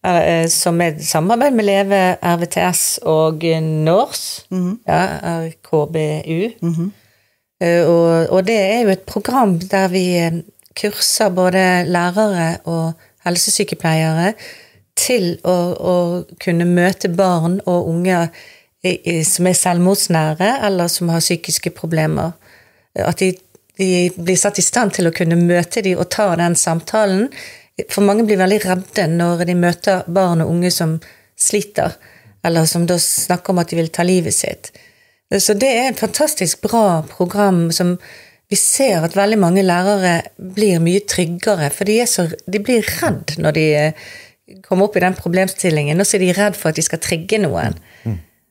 eh, 0.04 0.46
Som 0.48 0.80
er 0.80 0.94
et 0.94 1.04
samarbeid 1.04 1.52
med 1.52 1.64
Leve, 1.64 2.16
RVTS 2.22 2.98
og 3.02 3.44
NORS. 3.62 4.46
Ja, 4.88 5.02
RKBU. 5.44 6.50
Eh, 7.60 7.84
og, 7.84 8.30
og 8.32 8.46
det 8.46 8.56
er 8.56 8.80
jo 8.82 8.88
et 8.94 9.04
program 9.06 9.58
der 9.58 9.88
vi 9.92 10.04
eh, 10.16 10.40
kurser 10.80 11.28
både 11.28 11.84
lærere 11.86 12.56
og 12.64 12.92
helsesykepleiere 13.26 14.32
til 14.96 15.34
å, 15.44 15.56
å 15.76 15.94
kunne 16.40 16.64
møte 16.64 17.08
barn 17.12 17.60
og 17.66 17.88
unge 17.88 18.28
som 18.80 19.46
er 19.46 19.56
selvmordsnære, 19.58 20.50
eller 20.66 20.88
som 20.88 21.10
har 21.12 21.20
psykiske 21.20 21.72
problemer. 21.76 22.32
At 22.96 23.20
de, 23.20 23.34
de 23.78 24.10
blir 24.16 24.38
satt 24.40 24.58
i 24.58 24.64
stand 24.64 24.94
til 24.96 25.10
å 25.10 25.14
kunne 25.14 25.38
møte 25.38 25.82
dem 25.84 26.00
og 26.00 26.08
ta 26.12 26.30
den 26.40 26.56
samtalen. 26.56 27.28
For 27.92 28.04
mange 28.04 28.24
blir 28.28 28.40
veldig 28.40 28.60
redde 28.64 29.06
når 29.12 29.44
de 29.48 29.56
møter 29.58 30.08
barn 30.08 30.44
og 30.44 30.52
unge 30.54 30.72
som 30.74 30.96
sliter, 31.40 31.96
eller 32.44 32.64
som 32.68 32.86
da 32.88 32.96
snakker 33.00 33.52
om 33.52 33.60
at 33.60 33.70
de 33.70 33.80
vil 33.80 33.92
ta 33.92 34.04
livet 34.06 34.36
sitt. 34.36 34.72
Så 35.30 35.54
det 35.54 35.68
er 35.70 35.92
et 35.92 36.00
fantastisk 36.00 36.64
bra 36.64 37.02
program 37.06 37.68
som 37.72 37.94
vi 38.50 38.58
ser 38.58 39.04
at 39.06 39.14
veldig 39.14 39.38
mange 39.38 39.62
lærere 39.62 40.16
blir 40.34 40.80
mye 40.82 41.04
tryggere, 41.06 41.68
for 41.70 41.86
de, 41.86 42.00
så, 42.10 42.26
de 42.50 42.58
blir 42.58 42.82
redd 42.98 43.36
når 43.38 43.54
de 43.54 43.66
eh, 43.78 44.08
kommer 44.66 44.88
opp 44.88 44.98
i 44.98 45.04
den 45.04 45.14
problemstillingen, 45.14 46.02
og 46.02 46.08
så 46.08 46.18
er 46.18 46.24
de 46.24 46.32
redd 46.34 46.58
for 46.58 46.72
at 46.72 46.80
de 46.80 46.82
skal 46.82 47.02
trigge 47.04 47.38
noen. 47.38 47.78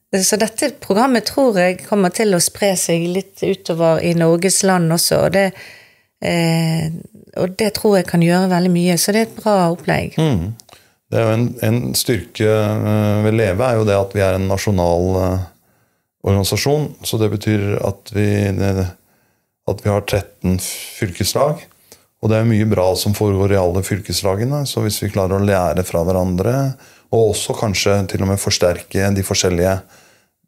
Så 0.09 0.39
dette 0.41 0.71
programmet 0.81 1.27
tror 1.29 1.59
jeg 1.61 1.83
kommer 1.85 2.09
til 2.13 2.33
å 2.33 2.41
spre 2.41 2.71
seg 2.79 3.03
litt 3.13 3.43
utover 3.45 4.01
i 4.01 4.15
Norges 4.17 4.63
land 4.65 4.89
også, 4.95 5.19
og 5.27 5.35
det, 5.35 5.43
eh, 6.25 6.89
og 7.37 7.53
det 7.59 7.75
tror 7.77 7.99
jeg 7.99 8.07
kan 8.09 8.23
gjøre 8.25 8.49
veldig 8.49 8.71
mye, 8.73 8.97
så 8.97 9.13
det 9.13 9.21
er 9.21 9.27
et 9.27 9.37
bra 9.37 9.55
opplegg. 9.69 10.17
Det 11.09 11.17
er 11.17 11.25
jo 11.25 11.35
en, 11.37 11.47
en 11.65 11.79
styrke 11.97 12.49
eh, 12.49 13.21
ved 13.25 13.37
Leve 13.37 13.65
er 13.65 13.77
jo 13.77 13.85
det 13.85 13.97
at 13.97 14.17
vi 14.17 14.25
er 14.25 14.37
en 14.37 14.49
nasjonal 14.49 15.21
eh, 15.21 15.47
organisasjon. 16.25 16.91
Så 17.05 17.21
det 17.21 17.29
betyr 17.33 17.75
at 17.85 18.13
vi, 18.13 18.29
at 18.49 19.85
vi 19.85 19.93
har 19.93 20.05
13 20.05 20.57
fylkeslag. 20.61 21.65
Og 22.19 22.31
det 22.31 22.39
er 22.39 22.49
mye 22.49 22.67
bra 22.69 22.91
som 22.99 23.15
foregår 23.15 23.53
i 23.53 23.61
alle 23.61 23.85
fylkeslagene. 23.85 24.65
Så 24.67 24.83
hvis 24.83 24.99
vi 25.01 25.11
klarer 25.13 25.37
å 25.37 25.45
lære 25.45 25.85
fra 25.87 26.01
hverandre, 26.05 26.55
og 27.11 27.31
også 27.33 27.55
kanskje 27.57 27.95
til 28.11 28.21
og 28.21 28.29
med 28.31 28.39
forsterke 28.41 29.09
de 29.15 29.23
forskjellige 29.25 29.79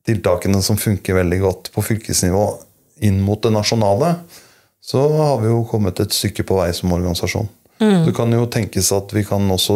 tiltakene 0.08 0.62
som 0.66 0.78
funker 0.82 1.18
veldig 1.20 1.40
godt 1.42 1.72
på 1.74 1.84
fylkesnivå 1.86 2.46
inn 3.06 3.20
mot 3.26 3.42
det 3.42 3.52
nasjonale, 3.56 4.16
så 4.82 5.02
har 5.14 5.42
vi 5.42 5.50
jo 5.50 5.64
kommet 5.70 6.00
et 6.02 6.14
stykke 6.14 6.46
på 6.46 6.58
vei 6.58 6.70
som 6.74 6.94
organisasjon. 6.94 7.50
Det 7.82 8.14
kan 8.14 8.30
jo 8.34 8.46
tenkes 8.50 8.92
at 8.94 9.10
vi 9.14 9.24
kan 9.26 9.46
også 9.50 9.76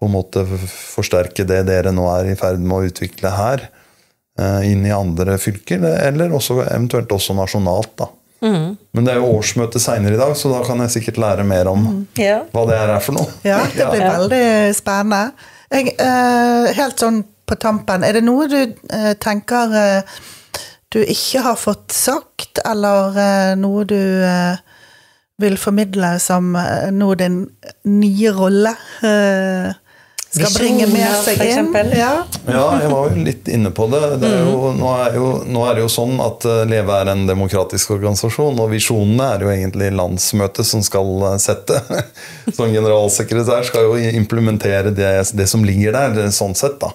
på 0.00 0.06
en 0.08 0.14
måte 0.16 0.42
forsterke 0.66 1.44
det 1.46 1.60
dere 1.68 1.92
nå 1.94 2.06
er 2.10 2.32
i 2.32 2.36
ferd 2.38 2.58
med 2.62 2.74
å 2.74 2.88
utvikle 2.90 3.30
her, 3.30 3.68
eh, 4.38 4.66
inn 4.72 4.82
i 4.86 4.90
andre 4.94 5.36
fylker, 5.38 5.82
eller 6.08 6.34
også, 6.34 6.60
eventuelt 6.66 7.12
også 7.14 7.36
nasjonalt. 7.38 7.94
da. 8.02 8.08
Men 8.44 9.04
det 9.06 9.14
er 9.14 9.20
jo 9.22 9.30
årsmøte 9.38 9.80
seinere 9.80 10.18
i 10.18 10.20
dag, 10.20 10.34
så 10.36 10.50
da 10.52 10.58
kan 10.66 10.82
jeg 10.84 10.90
sikkert 10.98 11.16
lære 11.22 11.44
mer 11.48 11.70
om 11.70 12.06
Ja. 12.18 12.42
hva 12.52 12.66
det 12.68 12.76
her 12.78 12.90
er 12.96 13.00
for 13.00 13.12
noe. 13.16 13.30
Ja, 13.46 13.62
det 13.64 13.86
blir 13.88 14.04
veldig 14.18 14.74
spennende. 14.76 15.32
Jeg, 15.72 15.94
eh, 15.98 16.72
helt 16.76 17.00
sånn 17.00 17.22
på 17.44 17.56
tampen, 17.60 18.04
er 18.04 18.16
det 18.16 18.24
noe 18.24 18.46
du 18.48 18.58
eh, 18.60 19.12
tenker 19.20 19.76
eh, 19.78 20.18
du 20.94 21.00
ikke 21.00 21.42
har 21.46 21.56
fått 21.58 21.92
sagt, 21.92 22.60
eller 22.64 23.56
noe 23.58 23.82
du 23.88 23.98
vil 25.42 25.56
formidle 25.58 26.12
som 26.22 26.52
nå 26.54 27.08
din 27.18 27.40
nye 27.90 28.30
rolle 28.36 28.70
skal 30.34 30.48
Visjoner, 30.48 30.60
bringe 30.60 30.86
med 30.90 31.12
seg 31.22 31.42
inn? 31.46 31.92
Ja. 31.94 32.12
Ja, 32.50 32.64
jeg 32.82 32.90
var 32.90 33.10
jo 33.12 33.22
litt 33.22 33.48
inne 33.48 33.70
på 33.74 33.86
det. 33.92 34.00
det 34.18 34.30
er 34.34 34.40
jo, 34.48 34.72
nå, 34.74 34.88
er 35.04 35.18
jo, 35.18 35.28
nå 35.46 35.62
er 35.68 35.76
det 35.76 35.84
jo 35.84 35.90
sånn 35.94 36.18
at 36.24 36.46
eh, 36.50 36.62
Leve 36.66 36.96
er 36.98 37.10
en 37.12 37.22
demokratisk 37.28 37.92
organisasjon, 37.94 38.58
og 38.58 38.72
visjonene 38.72 39.28
er 39.36 39.44
jo 39.46 39.52
egentlig 39.52 39.92
landsmøtet 39.94 40.66
som 40.66 40.82
skal 40.82 41.12
eh, 41.30 41.36
sette. 41.42 41.78
Som 42.56 42.74
generalsekretær 42.74 43.64
skal 43.66 43.86
jo 43.86 44.16
implementere 44.18 44.90
det, 44.94 45.12
det 45.34 45.46
som 45.50 45.64
ligger 45.66 45.94
der, 45.94 46.32
sånn 46.34 46.54
sett. 46.58 46.76
da. 46.82 46.90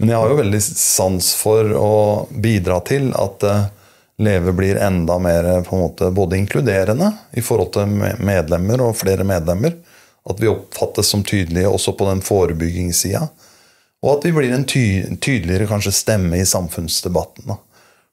Men 0.00 0.12
jeg 0.12 0.20
har 0.20 0.32
jo 0.32 0.40
veldig 0.40 0.60
sans 0.64 1.30
for 1.38 1.72
å 1.76 1.92
bidra 2.30 2.80
til 2.90 3.12
at 3.14 3.46
eh, 3.46 3.68
Leve 4.20 4.52
blir 4.52 4.82
enda 4.82 5.16
mer 5.22 5.46
på 5.64 5.76
en 5.76 5.86
måte 5.86 6.10
både 6.12 6.36
inkluderende 6.42 7.14
i 7.38 7.44
forhold 7.44 7.70
til 7.78 7.94
medlemmer 8.20 8.82
og 8.84 8.98
flere 9.00 9.24
medlemmer. 9.24 9.78
At 10.28 10.40
vi 10.42 10.50
oppfattes 10.50 11.08
som 11.08 11.24
tydelige 11.24 11.68
også 11.68 11.94
på 11.96 12.08
den 12.10 12.20
forebyggingssida. 12.24 13.24
Og 14.00 14.12
at 14.14 14.26
vi 14.26 14.32
blir 14.36 14.52
en 14.54 14.66
ty 14.68 14.84
tydeligere 15.20 15.68
kanskje 15.68 15.92
stemme 15.96 16.40
i 16.40 16.46
samfunnsdebatten. 16.48 17.50
Da. 17.50 17.56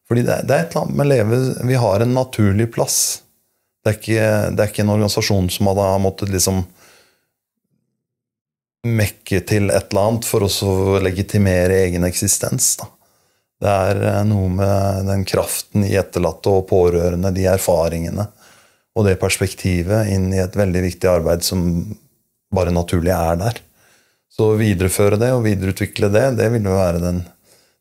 Fordi 0.08 0.24
det, 0.28 0.41
det 0.48 0.56
er 0.56 0.65
et 0.65 0.74
eller 0.76 0.86
annet 0.86 1.00
med 1.00 1.10
Leve 1.12 1.39
Vi 1.67 1.80
har 1.80 2.04
en 2.04 2.15
naturlig 2.15 2.70
plass. 2.74 3.00
Det 3.84 3.91
er 3.93 4.00
ikke, 4.00 4.28
det 4.56 4.63
er 4.63 4.72
ikke 4.72 4.84
en 4.84 4.96
organisasjon 4.96 5.50
som 5.52 5.72
hadde 5.72 5.88
måttet 6.04 6.32
liksom 6.34 6.65
mekke 8.88 9.41
til 9.48 9.72
et 9.72 9.89
eller 9.91 10.12
annet 10.12 10.28
for 10.28 10.46
å 10.48 11.00
legitimere 11.04 11.82
egen 11.88 12.08
eksistens. 12.08 12.76
Da. 12.80 12.88
Det 13.63 13.74
er 13.89 14.02
eh, 14.12 14.24
noe 14.30 14.50
med 14.54 15.08
den 15.10 15.24
kraften 15.28 15.86
i 15.88 15.96
etterlatte 16.00 16.52
og 16.54 16.67
pårørende, 16.70 17.34
de 17.36 17.48
erfaringene 17.52 18.28
og 18.98 19.06
det 19.06 19.20
perspektivet 19.22 20.10
inn 20.10 20.32
i 20.34 20.42
et 20.42 20.56
veldig 20.58 20.82
viktig 20.88 21.10
arbeid 21.12 21.46
som 21.46 21.62
bare 22.54 22.74
naturlig 22.74 23.14
er 23.14 23.38
der. 23.38 23.60
Så 24.32 24.52
å 24.52 24.58
videreføre 24.60 25.20
det 25.22 25.30
og 25.36 25.46
videreutvikle 25.46 26.10
det, 26.14 26.26
det 26.40 26.50
vil 26.54 26.66
jo 26.66 26.78
være 26.78 27.02
den, 27.04 27.22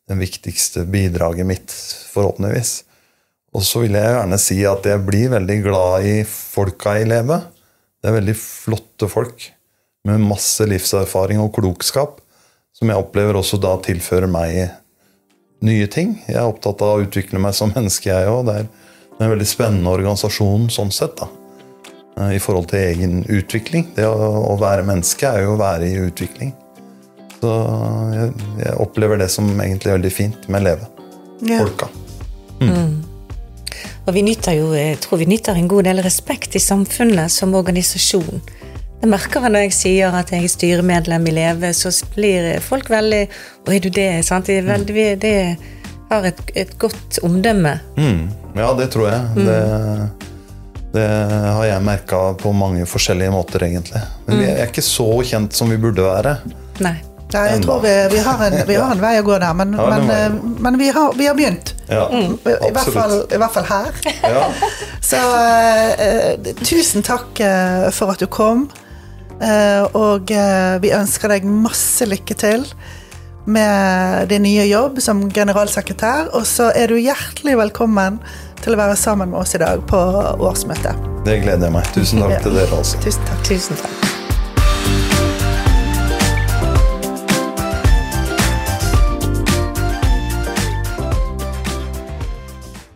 den 0.09 0.21
viktigste 0.21 0.85
bidraget 0.89 1.47
mitt, 1.49 1.73
forhåpentligvis. 2.13 2.73
Og 3.57 3.65
så 3.65 3.81
vil 3.83 3.97
jeg 3.97 4.13
gjerne 4.13 4.39
si 4.41 4.59
at 4.69 4.85
jeg 4.85 5.05
blir 5.07 5.33
veldig 5.33 5.57
glad 5.65 6.05
i 6.05 6.15
folka 6.27 6.97
i 7.01 7.05
Leve. 7.09 7.39
Det 7.97 8.11
er 8.11 8.19
veldig 8.19 8.37
flotte 8.37 9.09
folk 9.09 9.49
med 10.07 10.23
masse 10.23 10.65
livserfaring 10.69 11.41
og 11.41 11.55
klokskap, 11.57 12.19
som 12.77 12.91
jeg 12.91 13.01
opplever 13.01 13.39
også 13.39 13.57
da 13.61 13.73
tilfører 13.83 14.29
meg 14.29 14.67
nye 15.65 15.87
ting. 15.89 16.19
Jeg 16.27 16.37
er 16.37 16.45
opptatt 16.45 16.83
av 16.85 16.99
å 16.99 17.07
utvikle 17.07 17.41
meg 17.41 17.55
som 17.57 17.73
menneske, 17.73 18.11
jeg 18.13 18.29
òg. 18.29 18.51
Det 19.17 19.23
er 19.23 19.25
er 19.25 19.31
en 19.31 19.33
veldig 19.33 19.49
spennende 19.49 19.93
organisasjon 19.97 20.69
sånn 20.69 20.91
sett, 20.93 21.17
da. 21.17 21.27
Eh, 22.19 22.35
I 22.37 22.41
forhold 22.41 22.69
til 22.69 22.83
egen 22.85 23.23
utvikling. 23.25 23.89
Det 23.95 24.05
å, 24.05 24.53
være 24.61 24.85
menneske 24.85 25.25
er 25.25 25.47
jo 25.47 25.55
å 25.55 25.61
være 25.61 25.89
i 25.89 25.97
utvikling. 26.05 26.53
Så 27.39 27.53
jeg, 28.13 28.33
jeg 28.61 28.77
opplever 28.81 29.17
det 29.17 29.31
som 29.33 29.49
egentlig 29.57 29.95
veldig 29.95 30.13
fint 30.13 30.49
med 30.53 30.65
Leve. 30.69 30.89
Ja. 31.41 31.63
Folka. 31.63 31.89
Og 34.07 34.13
vi 34.15 34.23
nyter 34.23 34.55
jo, 34.55 34.69
jeg 34.71 35.01
tror 35.03 35.19
vi 35.19 35.27
nyter 35.27 35.57
en 35.59 35.67
god 35.67 35.89
del 35.89 35.99
respekt 36.05 36.55
i 36.55 36.63
samfunnet 36.63 37.33
som 37.33 37.55
organisasjon. 37.59 38.39
Jeg 39.01 39.09
merker 39.11 39.43
det 39.43 39.51
når 39.51 39.65
jeg 39.65 39.73
sier 39.75 40.15
at 40.15 40.31
jeg 40.33 40.47
er 40.47 40.53
styremedlem 40.53 41.27
i 41.27 41.33
Leve, 41.35 41.73
så 41.75 41.91
blir 42.15 42.55
folk 42.65 42.87
veldig 42.89 43.25
Å, 43.27 43.73
er 43.73 43.81
du 43.83 43.89
det? 43.93 44.23
Sant? 44.25 44.47
Det, 44.47 44.61
er 44.61 44.69
veldig, 44.69 45.07
det 45.21 45.33
har 46.09 46.27
et, 46.29 46.39
et 46.55 46.77
godt 46.79 47.19
omdømme. 47.23 47.79
Mm. 47.97 48.27
Ja, 48.57 48.71
det 48.77 48.91
tror 48.93 49.09
jeg. 49.11 49.47
Det, 49.47 49.59
Det 50.93 51.07
har 51.53 51.65
jeg 51.67 51.83
merka 51.83 52.21
på 52.39 52.53
mange 52.55 52.85
forskjellige 52.89 53.31
måter, 53.33 53.63
egentlig. 53.67 54.01
Men 54.25 54.39
vi 54.39 54.47
er 54.49 54.65
ikke 54.69 54.85
så 54.85 55.09
kjent 55.27 55.53
som 55.53 55.69
vi 55.69 55.77
burde 55.81 56.05
være. 56.05 56.37
Nei. 56.81 56.95
Nei, 57.27 57.41
jeg 57.51 57.63
tror 57.65 57.81
vi, 57.83 57.91
vi, 58.13 58.19
har 58.23 58.41
en, 58.45 58.53
vi 58.69 58.75
har 58.79 58.91
en 58.93 59.01
vei 59.03 59.17
å 59.19 59.23
gå 59.27 59.35
der, 59.35 59.55
men, 59.59 59.73
Ja, 59.75 59.87
men, 59.91 60.11
eh, 60.15 60.35
men 60.63 60.77
vi, 60.79 60.87
har, 60.95 61.11
vi 61.17 61.25
har 61.27 61.35
begynt. 61.35 61.73
Ja, 61.89 62.05
I, 62.07 62.21
i, 62.23 62.69
hvert 62.71 62.93
fall. 62.95 63.15
I 63.27 63.39
hvert 63.41 63.57
fall 63.57 63.67
her. 63.67 63.97
Ja. 64.23 64.45
Så 65.09 65.19
uh, 65.19 66.53
tusen 66.63 67.03
takk 67.03 67.41
for 67.95 68.15
at 68.15 68.23
du 68.23 68.29
kom. 68.31 68.69
uh, 69.43 69.83
og 69.91 70.31
vi 70.81 70.93
ønsker 70.95 71.35
deg 71.35 71.45
masse 71.45 72.07
lykke 72.07 72.39
til 72.39 72.63
med 73.47 74.27
din 74.31 74.43
nye 74.43 74.65
jobb 74.67 75.01
som 75.03 75.23
generalsekretær. 75.31 76.31
Og 76.37 76.47
så 76.47 76.71
er 76.75 76.91
du 76.91 76.99
hjertelig 76.99 77.57
velkommen 77.59 78.19
til 78.63 78.75
å 78.75 78.81
være 78.81 78.99
sammen 78.99 79.31
med 79.31 79.43
oss 79.43 79.55
i 79.55 79.63
dag 79.63 79.83
på 79.87 80.03
årsmøtet. 80.43 81.07
Det 81.27 81.41
gleder 81.43 81.69
jeg 81.69 81.77
meg. 81.79 81.89
Tusen 81.95 82.23
takk 82.23 82.39
til 82.45 82.59
dere, 82.59 82.71
altså. 82.77 83.01
Tusen 83.03 83.27
takk. 83.31 83.43
Tusen 83.47 83.83
takk. 83.83 84.16